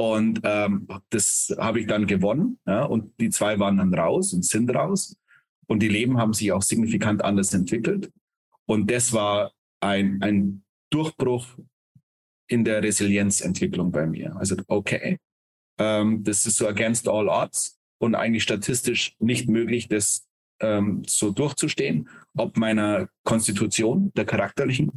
[0.00, 2.58] Und ähm, das habe ich dann gewonnen.
[2.66, 2.84] Ja?
[2.84, 5.14] Und die zwei waren dann raus und sind raus.
[5.66, 8.10] Und die Leben haben sich auch signifikant anders entwickelt.
[8.64, 11.46] Und das war ein, ein Durchbruch
[12.48, 14.34] in der Resilienzentwicklung bei mir.
[14.36, 15.18] Also, okay,
[15.78, 20.26] ähm, das ist so against all odds und eigentlich statistisch nicht möglich, das
[20.60, 24.90] ähm, so durchzustehen, ob meiner Konstitution, der charakterlichen.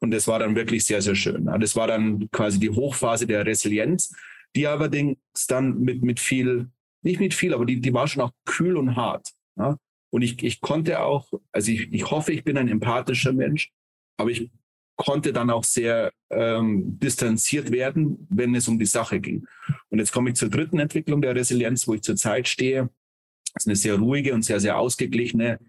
[0.00, 1.44] Und das war dann wirklich sehr, sehr schön.
[1.60, 4.14] Das war dann quasi die Hochphase der Resilienz,
[4.56, 6.70] die allerdings dann mit, mit viel,
[7.02, 9.28] nicht mit viel, aber die, die war schon auch kühl und hart.
[9.56, 9.78] Ja?
[10.10, 13.70] Und ich, ich konnte auch, also ich, ich hoffe, ich bin ein empathischer Mensch,
[14.16, 14.50] aber ich
[14.96, 19.46] konnte dann auch sehr ähm, distanziert werden, wenn es um die Sache ging.
[19.90, 22.88] Und jetzt komme ich zur dritten Entwicklung der Resilienz, wo ich zurzeit stehe.
[23.52, 25.60] Das ist eine sehr ruhige und sehr, sehr ausgeglichene,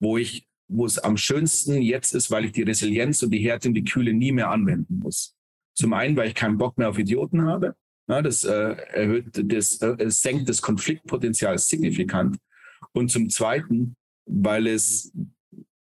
[0.00, 3.68] wo ich, wo es am schönsten jetzt ist, weil ich die Resilienz und die Härte
[3.68, 5.34] und die Kühle nie mehr anwenden muss.
[5.74, 7.74] Zum einen, weil ich keinen Bock mehr auf Idioten habe.
[8.08, 12.36] Ja, das äh, erhöht, das äh, senkt das Konfliktpotenzial signifikant.
[12.92, 13.96] Und zum zweiten,
[14.26, 15.12] weil es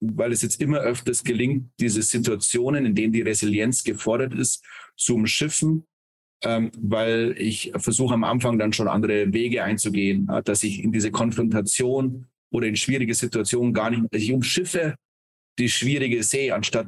[0.01, 4.63] weil es jetzt immer öfters gelingt, diese Situationen, in denen die Resilienz gefordert ist,
[4.95, 5.85] zu umschiffen,
[6.43, 11.11] ähm, weil ich versuche am Anfang dann schon andere Wege einzugehen, dass ich in diese
[11.11, 14.95] Konfrontation oder in schwierige Situationen gar nicht, ich umschiffe
[15.57, 16.87] die schwierige See, anstatt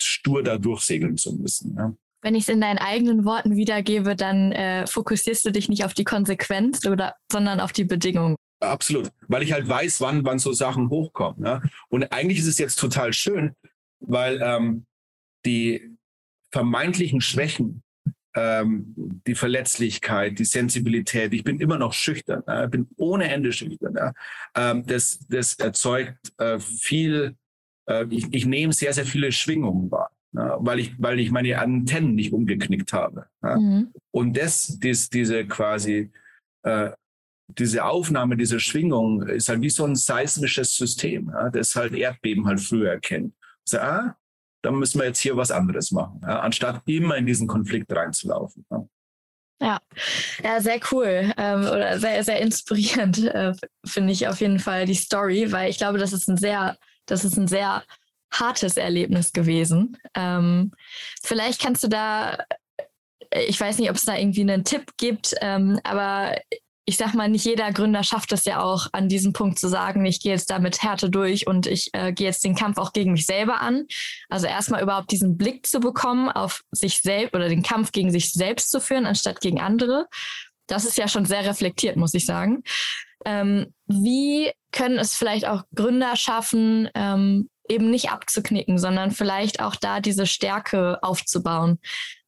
[0.00, 1.76] stur da durchsegeln zu müssen.
[1.76, 1.94] Ja.
[2.26, 5.94] Wenn ich es in deinen eigenen Worten wiedergebe, dann äh, fokussierst du dich nicht auf
[5.94, 8.34] die Konsequenz oder, sondern auf die Bedingungen.
[8.58, 11.46] Absolut, weil ich halt weiß, wann, wann so Sachen hochkommen.
[11.46, 11.62] Ja?
[11.88, 13.54] Und eigentlich ist es jetzt total schön,
[14.00, 14.86] weil ähm,
[15.44, 15.96] die
[16.50, 17.84] vermeintlichen Schwächen,
[18.34, 22.66] ähm, die Verletzlichkeit, die Sensibilität, ich bin immer noch schüchtern, ja?
[22.66, 23.94] bin ohne Ende schüchtern.
[23.94, 24.12] Ja?
[24.56, 27.36] Ähm, das, das erzeugt äh, viel,
[27.88, 30.10] äh, ich, ich nehme sehr, sehr viele Schwingungen wahr.
[30.36, 33.26] Weil ich, weil ich meine Antennen nicht umgeknickt habe.
[33.42, 33.92] Mhm.
[34.10, 36.10] Und das, das, diese quasi
[36.62, 36.90] äh,
[37.48, 42.60] diese Aufnahme dieser Schwingung ist halt wie so ein seismisches System, das halt Erdbeben halt
[42.60, 43.34] früher erkennt.
[43.64, 44.16] So, ah,
[44.62, 48.64] dann müssen wir jetzt hier was anderes machen, anstatt immer in diesen Konflikt reinzulaufen.
[48.70, 48.88] Ja.
[49.58, 49.80] Ja,
[50.44, 53.54] ja, sehr cool ähm, oder sehr, sehr inspirierend äh,
[53.86, 56.76] finde ich auf jeden Fall die Story, weil ich glaube, das ist ein sehr,
[57.06, 57.82] das ist ein sehr
[58.38, 59.96] hartes Erlebnis gewesen.
[60.14, 60.72] Ähm,
[61.22, 62.38] vielleicht kannst du da,
[63.30, 66.36] ich weiß nicht, ob es da irgendwie einen Tipp gibt, ähm, aber
[66.88, 70.06] ich sag mal, nicht jeder Gründer schafft es ja auch, an diesem Punkt zu sagen,
[70.06, 72.92] ich gehe jetzt da mit Härte durch und ich äh, gehe jetzt den Kampf auch
[72.92, 73.86] gegen mich selber an.
[74.28, 78.32] Also erstmal überhaupt diesen Blick zu bekommen, auf sich selbst oder den Kampf gegen sich
[78.32, 80.06] selbst zu führen, anstatt gegen andere.
[80.68, 82.62] Das ist ja schon sehr reflektiert, muss ich sagen.
[83.24, 89.76] Ähm, wie können es vielleicht auch Gründer schaffen, ähm, eben nicht abzuknicken, sondern vielleicht auch
[89.76, 91.78] da diese Stärke aufzubauen?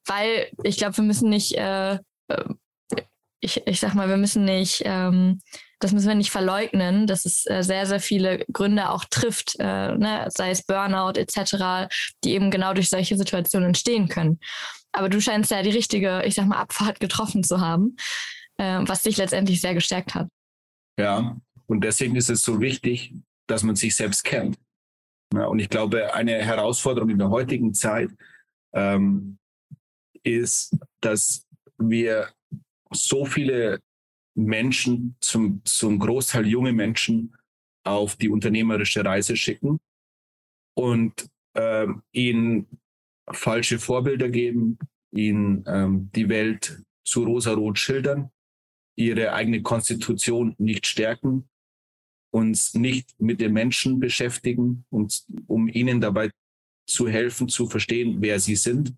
[0.06, 1.94] Weil ich glaube, wir müssen nicht äh,
[2.28, 2.44] äh
[3.40, 5.40] ich, ich sag mal, wir müssen nicht, ähm,
[5.78, 9.96] das müssen wir nicht verleugnen, dass es äh, sehr, sehr viele Gründe auch trifft, äh,
[9.96, 11.88] ne, sei es Burnout etc.,
[12.24, 14.40] die eben genau durch solche Situationen entstehen können.
[14.92, 17.96] Aber du scheinst ja die richtige, ich sag mal, Abfahrt getroffen zu haben,
[18.56, 20.28] äh, was dich letztendlich sehr gestärkt hat.
[20.98, 21.36] Ja,
[21.66, 23.14] und deswegen ist es so wichtig,
[23.46, 24.58] dass man sich selbst kennt.
[25.34, 28.10] Ja, und ich glaube, eine Herausforderung in der heutigen Zeit
[28.72, 29.38] ähm,
[30.22, 32.28] ist, dass wir
[32.90, 33.80] so viele
[34.34, 37.36] Menschen, zum, zum Großteil junge Menschen,
[37.84, 39.80] auf die unternehmerische Reise schicken
[40.74, 42.66] und ähm, ihnen
[43.30, 44.78] falsche Vorbilder geben,
[45.10, 48.30] ihnen ähm, die Welt zu rosarot schildern,
[48.96, 51.48] ihre eigene Konstitution nicht stärken,
[52.30, 56.30] uns nicht mit den Menschen beschäftigen, und, um ihnen dabei
[56.86, 58.94] zu helfen, zu verstehen, wer sie sind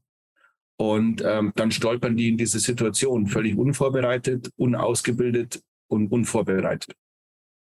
[0.80, 6.96] und ähm, dann stolpern die in diese Situation völlig unvorbereitet, unausgebildet und unvorbereitet.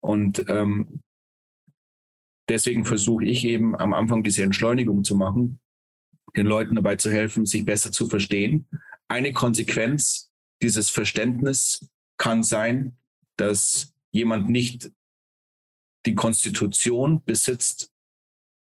[0.01, 0.99] Und ähm,
[2.49, 5.61] deswegen versuche ich eben am Anfang diese Entschleunigung zu machen,
[6.35, 8.67] den Leuten dabei zu helfen, sich besser zu verstehen.
[9.07, 10.29] Eine Konsequenz
[10.61, 12.97] dieses Verständnis kann sein,
[13.37, 14.91] dass jemand nicht
[16.05, 17.91] die Konstitution besitzt,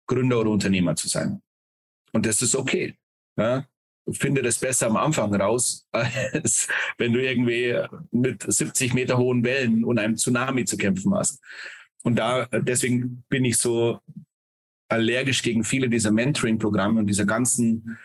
[0.08, 1.42] Gründer oder Unternehmer zu sein.
[2.14, 2.98] Und das ist okay.
[3.38, 3.68] Ja?
[4.12, 6.68] finde das besser am Anfang raus, als
[6.98, 7.78] wenn du irgendwie
[8.12, 11.42] mit 70 Meter hohen Wellen und einem Tsunami zu kämpfen hast.
[12.04, 14.00] Und da, deswegen bin ich so
[14.88, 17.98] allergisch gegen viele dieser Mentoring-Programme und dieser ganzen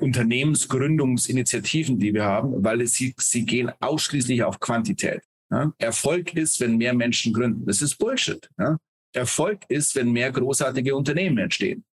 [0.00, 5.22] Unternehmensgründungsinitiativen, die wir haben, weil es, sie, sie gehen ausschließlich auf Quantität.
[5.50, 5.72] Ja?
[5.78, 7.66] Erfolg ist, wenn mehr Menschen gründen.
[7.66, 8.48] Das ist Bullshit.
[8.58, 8.78] Ja?
[9.12, 11.84] Erfolg ist, wenn mehr großartige Unternehmen entstehen.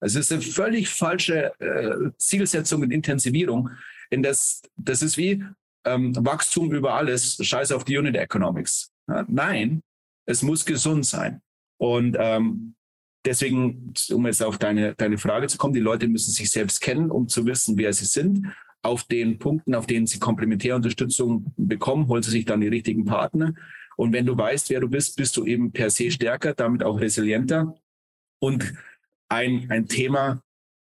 [0.00, 3.70] Es ist eine völlig falsche äh, Zielsetzung und Intensivierung.
[4.10, 5.42] In das, das ist wie
[5.84, 8.92] ähm, Wachstum über alles, scheiß auf die Unit Economics.
[9.08, 9.24] Ja?
[9.28, 9.82] Nein,
[10.26, 11.40] es muss gesund sein.
[11.78, 12.74] Und ähm,
[13.24, 17.10] deswegen, um jetzt auf deine, deine Frage zu kommen, die Leute müssen sich selbst kennen,
[17.10, 18.46] um zu wissen, wer sie sind.
[18.86, 23.52] Auf den Punkten, auf denen sie Komplementärunterstützung bekommen, holen sie sich dann die richtigen Partner.
[23.96, 27.00] Und wenn du weißt, wer du bist, bist du eben per se stärker, damit auch
[27.00, 27.74] resilienter.
[28.38, 28.74] Und
[29.28, 30.40] ein, ein Thema,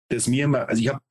[0.10, 1.02] das mir immer, also ich habe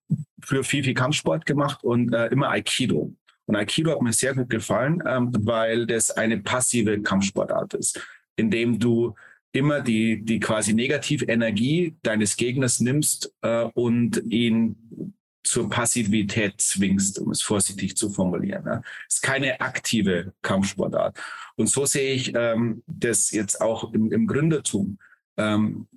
[0.43, 3.15] früher viel, viel Kampfsport gemacht und äh, immer Aikido.
[3.47, 8.05] Und Aikido hat mir sehr gut gefallen, ähm, weil das eine passive Kampfsportart ist,
[8.35, 9.15] indem du
[9.53, 15.15] immer die, die quasi Negativenergie deines Gegners nimmst äh, und ihn
[15.45, 18.65] zur Passivität zwingst, um es vorsichtig zu formulieren.
[18.65, 18.83] Ne?
[19.09, 21.19] Ist keine aktive Kampfsportart.
[21.57, 24.99] Und so sehe ich ähm, das jetzt auch im, im Gründertum.
[25.37, 25.89] Ähm,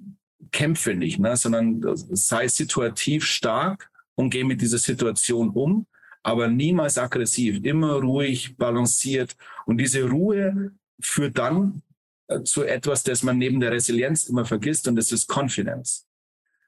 [0.51, 1.35] kämpfe nicht, ne?
[1.35, 5.85] sondern sei situativ stark und gehe mit dieser Situation um,
[6.23, 9.35] aber niemals aggressiv, immer ruhig, balanciert.
[9.65, 11.81] Und diese Ruhe führt dann
[12.27, 16.07] äh, zu etwas, das man neben der Resilienz immer vergisst, und das ist Confidence.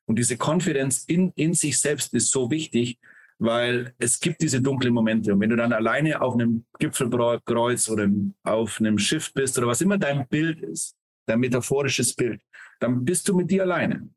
[0.08, 2.98] Und diese Confidence in, in sich selbst ist so wichtig,
[3.40, 5.34] weil es gibt diese dunklen Momente.
[5.34, 8.10] Und wenn du dann alleine auf einem Gipfelkreuz oder
[8.44, 10.96] auf einem Schiff bist oder was immer dein Bild ist,
[11.28, 12.42] dein metaphorisches Bild,
[12.80, 14.10] dann bist du mit dir alleine.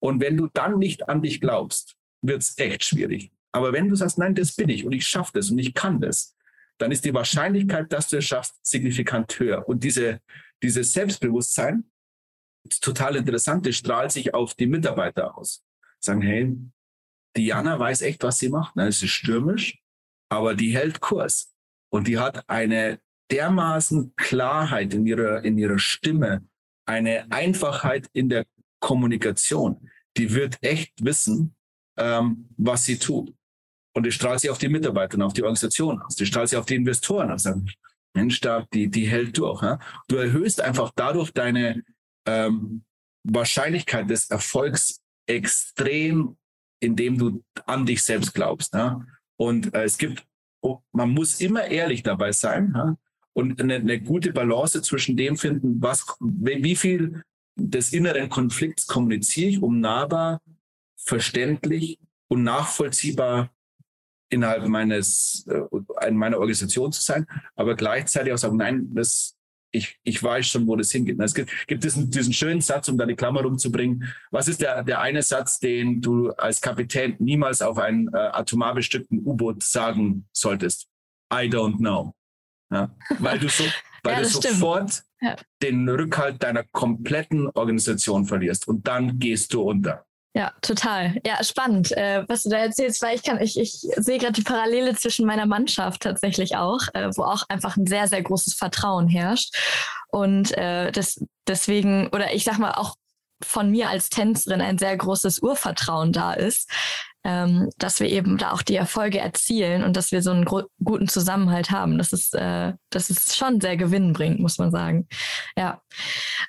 [0.00, 3.30] Und wenn du dann nicht an dich glaubst, wird es echt schwierig.
[3.52, 6.00] Aber wenn du sagst, nein, das bin ich und ich schaffe das und ich kann
[6.00, 6.36] das,
[6.78, 9.68] dann ist die Wahrscheinlichkeit, dass du es schaffst, signifikant höher.
[9.68, 10.20] Und diese,
[10.62, 11.84] dieses Selbstbewusstsein,
[12.80, 15.62] total interessant, das strahlt sich auf die Mitarbeiter aus.
[15.98, 16.56] Sagen, hey,
[17.36, 18.76] Diana weiß echt, was sie macht.
[18.76, 19.78] Es ist stürmisch,
[20.28, 21.52] aber die hält Kurs.
[21.92, 23.00] Und die hat eine
[23.30, 26.46] dermaßen Klarheit in ihrer, in ihrer Stimme,
[26.86, 28.46] eine Einfachheit in der
[28.80, 29.90] Kommunikation.
[30.16, 31.54] Die wird echt wissen,
[31.96, 33.32] ähm, was sie tut.
[33.94, 36.16] Und das strahlt sie auf die Mitarbeiter und auf die Organisation aus.
[36.16, 37.48] Das strahlt sie auf die Investoren aus.
[38.14, 39.62] Mensch, da, die, die hält durch.
[39.62, 39.78] Ja?
[40.08, 41.82] Du erhöhst einfach dadurch deine
[42.26, 42.84] ähm,
[43.24, 46.36] Wahrscheinlichkeit des Erfolgs extrem,
[46.80, 48.74] indem du an dich selbst glaubst.
[48.74, 49.04] Ja?
[49.36, 50.26] Und äh, es gibt,
[50.62, 52.96] oh, man muss immer ehrlich dabei sein ja?
[53.32, 57.22] und eine, eine gute Balance zwischen dem finden, was, wie viel
[57.56, 60.40] des inneren Konflikts kommuniziere ich, um nahbar,
[60.96, 61.98] verständlich
[62.28, 63.50] und nachvollziehbar
[64.30, 69.36] innerhalb meines, äh, meiner Organisation zu sein, aber gleichzeitig auch sagen, nein, das,
[69.72, 71.18] ich, ich weiß schon, wo das hingeht.
[71.20, 74.12] Es gibt, gibt diesen, diesen schönen Satz, um deine Klammer rumzubringen.
[74.30, 78.74] Was ist der, der eine Satz, den du als Kapitän niemals auf ein äh, atomar
[78.74, 80.88] bestückten U-Boot sagen solltest?
[81.32, 82.14] I don't know.
[82.70, 82.94] Ja?
[83.18, 83.64] Weil du, so,
[84.02, 85.36] weil ja, du sofort ja.
[85.62, 90.04] den Rückhalt deiner kompletten Organisation verlierst und dann gehst du unter.
[90.32, 91.16] Ja, total.
[91.26, 94.42] Ja, spannend, äh, was du da erzählst, weil ich kann, ich, ich sehe gerade die
[94.42, 99.08] Parallele zwischen meiner Mannschaft tatsächlich auch, äh, wo auch einfach ein sehr, sehr großes Vertrauen
[99.08, 99.56] herrscht.
[100.08, 102.94] Und äh, das, deswegen, oder ich sag mal, auch
[103.42, 106.70] von mir als Tänzerin ein sehr großes Urvertrauen da ist,
[107.24, 111.08] ähm, dass wir eben da auch die Erfolge erzielen und dass wir so einen guten
[111.08, 111.98] Zusammenhalt haben.
[111.98, 115.08] Das ist, äh, das ist schon sehr gewinnbringend, muss man sagen.
[115.56, 115.82] Ja.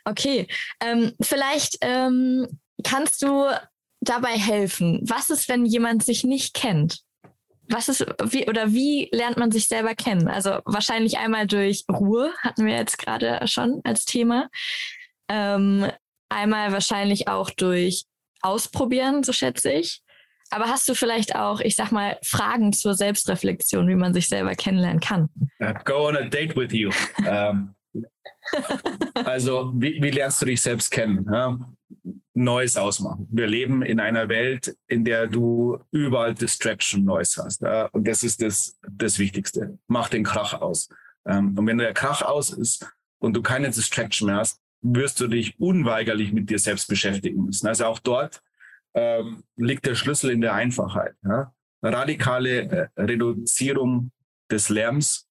[0.06, 0.48] Okay.
[0.82, 2.48] Ähm, vielleicht ähm,
[2.84, 3.50] kannst du
[4.02, 5.02] dabei helfen?
[5.04, 7.02] Was ist, wenn jemand sich nicht kennt?
[7.70, 10.28] Was ist, wie, oder wie lernt man sich selber kennen?
[10.28, 14.50] Also wahrscheinlich einmal durch Ruhe, hatten wir jetzt gerade schon als Thema.
[15.30, 15.90] Ähm,
[16.30, 18.06] einmal wahrscheinlich auch durch
[18.42, 20.02] Ausprobieren, so schätze ich.
[20.50, 24.54] Aber hast du vielleicht auch, ich sag mal, Fragen zur Selbstreflexion, wie man sich selber
[24.56, 25.30] kennenlernen kann?
[25.62, 26.92] Uh, go on a date with you.
[27.26, 27.74] um,
[29.26, 31.26] also, wie, wie, lernst du dich selbst kennen?
[31.32, 31.58] Ja?
[32.34, 33.28] Neues ausmachen.
[33.30, 37.62] Wir leben in einer Welt, in der du überall Distraction Neues hast.
[37.62, 37.88] Ja?
[37.88, 39.78] Und das ist das, das Wichtigste.
[39.88, 40.90] Mach den Krach aus.
[41.26, 42.88] Ähm, und wenn der Krach aus ist
[43.20, 47.68] und du keine Distraction mehr hast, wirst du dich unweigerlich mit dir selbst beschäftigen müssen.
[47.68, 48.42] Also auch dort
[48.94, 51.16] ähm, liegt der Schlüssel in der Einfachheit.
[51.24, 51.54] Ja?
[51.84, 54.12] Radikale äh, Reduzierung
[54.50, 55.28] des Lärms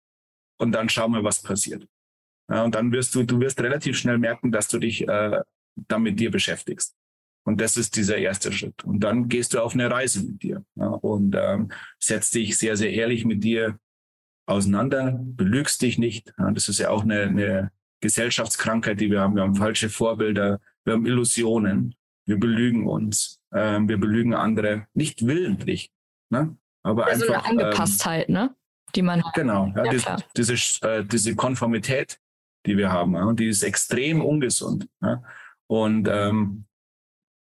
[0.59, 1.87] und dann schauen wir, was passiert.
[2.51, 5.41] Ja, und dann wirst du, du wirst relativ schnell merken, dass du dich äh,
[5.89, 6.95] dann mit dir beschäftigst.
[7.45, 8.85] Und das ist dieser erste Schritt.
[8.85, 12.77] Und dann gehst du auf eine Reise mit dir ja, und ähm, setzt dich sehr,
[12.77, 13.79] sehr ehrlich mit dir
[14.47, 16.33] auseinander, belügst dich nicht.
[16.39, 19.37] Ja, das ist ja auch eine, eine Gesellschaftskrankheit, die wir haben.
[19.37, 21.95] Wir haben falsche Vorbilder, wir haben Illusionen,
[22.27, 25.91] wir belügen uns, ähm, wir belügen andere, nicht willentlich,
[26.31, 26.57] ne?
[26.83, 27.27] aber ja, einfach.
[27.27, 28.57] So eine Angepasstheit, ähm, ne?
[28.95, 29.35] die man hat.
[29.35, 32.19] Genau, ja, ja, diese, diese, äh, diese, Konformität,
[32.67, 34.89] die wir haben, ja, und die ist extrem ungesund.
[35.03, 35.23] Ja.
[35.71, 36.65] Und ähm,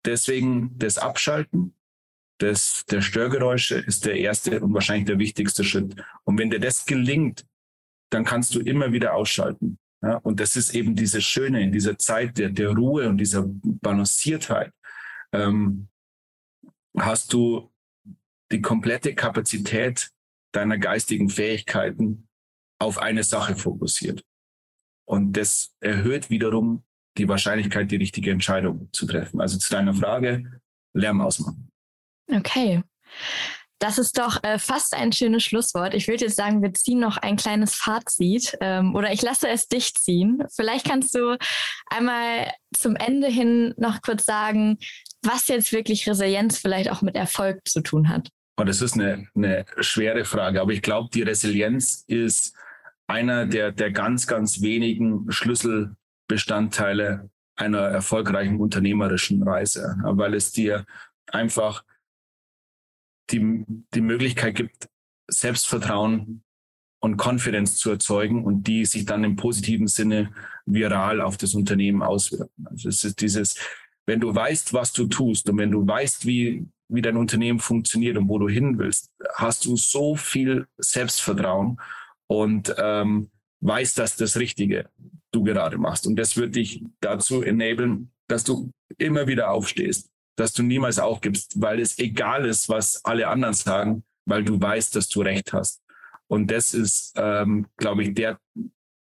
[0.04, 1.76] deswegen das Abschalten
[2.42, 5.96] des, der Störgeräusche ist der erste und wahrscheinlich der wichtigste Schritt.
[6.24, 7.46] Und wenn dir das gelingt,
[8.10, 9.78] dann kannst du immer wieder ausschalten.
[10.02, 13.44] Ja, und das ist eben diese Schöne in dieser Zeit der, der Ruhe und dieser
[13.46, 14.74] Balanciertheit.
[15.32, 15.90] Ähm,
[16.98, 17.72] hast du
[18.52, 20.10] die komplette Kapazität
[20.52, 22.28] deiner geistigen Fähigkeiten
[22.80, 24.26] auf eine Sache fokussiert.
[25.08, 26.84] Und das erhöht wiederum
[27.18, 29.42] die Wahrscheinlichkeit, die richtige Entscheidung zu treffen.
[29.42, 30.62] Also zu deiner Frage,
[30.94, 31.70] Lärm ausmachen.
[32.32, 32.84] Okay.
[33.80, 35.94] Das ist doch äh, fast ein schönes Schlusswort.
[35.94, 39.68] Ich würde jetzt sagen, wir ziehen noch ein kleines Fazit ähm, oder ich lasse es
[39.68, 40.44] dich ziehen.
[40.56, 41.38] Vielleicht kannst du
[41.88, 44.78] einmal zum Ende hin noch kurz sagen,
[45.22, 48.30] was jetzt wirklich Resilienz vielleicht auch mit Erfolg zu tun hat.
[48.58, 52.56] Und das ist eine, eine schwere Frage, aber ich glaube, die Resilienz ist
[53.08, 55.30] einer der, der ganz, ganz wenigen
[56.26, 60.86] Schlüsselbestandteile einer erfolgreichen unternehmerischen Reise, weil es dir
[61.28, 61.84] einfach
[63.32, 64.90] die, die Möglichkeit gibt,
[65.28, 66.44] Selbstvertrauen
[67.00, 70.32] und Konfidenz zu erzeugen und die sich dann im positiven Sinne
[70.66, 72.68] viral auf das Unternehmen auswirken.
[72.68, 73.56] Also es ist dieses,
[74.06, 78.18] wenn du weißt, was du tust und wenn du weißt, wie, wie dein Unternehmen funktioniert
[78.18, 81.80] und wo du hin willst, hast du so viel Selbstvertrauen
[82.28, 83.30] und ähm,
[83.66, 84.90] weißt, dass das Richtige
[85.32, 86.08] du gerade machst.
[86.08, 91.62] Und das wird dich dazu enablen, dass du immer wieder aufstehst, dass du niemals aufgibst,
[91.62, 95.82] weil es egal ist, was alle anderen sagen, weil du weißt, dass du recht hast.
[96.28, 98.40] Und das ist, ähm, glaube ich, der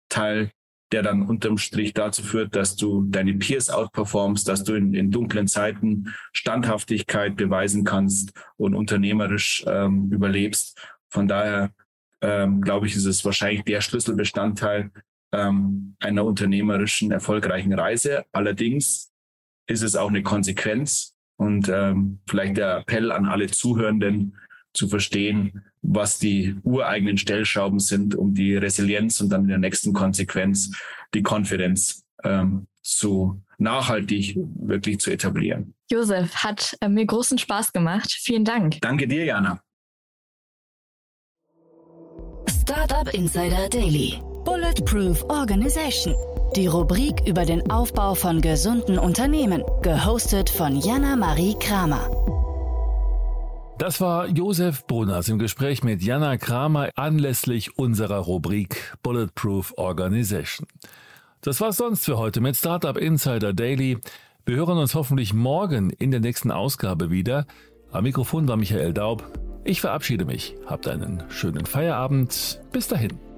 [0.10, 0.52] Teil,
[0.91, 5.12] der dann unterm Strich dazu führt, dass du deine Peers outperformst, dass du in, in
[5.12, 10.80] dunklen Zeiten Standhaftigkeit beweisen kannst und unternehmerisch ähm, überlebst.
[11.08, 11.72] Von daher
[12.22, 14.91] ähm, glaube ich, ist es wahrscheinlich der Schlüsselbestandteil
[15.32, 18.26] ähm, einer unternehmerischen erfolgreichen Reise.
[18.32, 19.11] Allerdings
[19.67, 24.36] ist es auch eine Konsequenz und ähm, vielleicht der Appell an alle Zuhörenden
[24.74, 29.93] zu verstehen, was die ureigenen Stellschrauben sind, um die Resilienz und dann in der nächsten
[29.93, 30.72] Konsequenz
[31.13, 35.74] die Konfidenz ähm, zu nachhaltig wirklich zu etablieren.
[35.91, 38.11] Josef, hat äh, mir großen Spaß gemacht.
[38.11, 38.80] Vielen Dank.
[38.82, 39.61] Danke dir, Jana.
[42.72, 44.22] Startup Insider Daily.
[44.45, 46.13] Bulletproof Organization.
[46.55, 52.07] Die Rubrik über den Aufbau von gesunden Unternehmen, gehostet von Jana Marie Kramer.
[53.80, 60.67] Das war Josef Brunners im Gespräch mit Jana Kramer anlässlich unserer Rubrik Bulletproof Organization.
[61.41, 63.97] Das war's sonst für heute mit Startup Insider Daily.
[64.45, 67.47] Wir hören uns hoffentlich morgen in der nächsten Ausgabe wieder.
[67.91, 69.49] Am Mikrofon war Michael Daub.
[69.64, 70.55] Ich verabschiede mich.
[70.66, 72.62] Habt einen schönen Feierabend.
[72.72, 73.28] Bis dahin.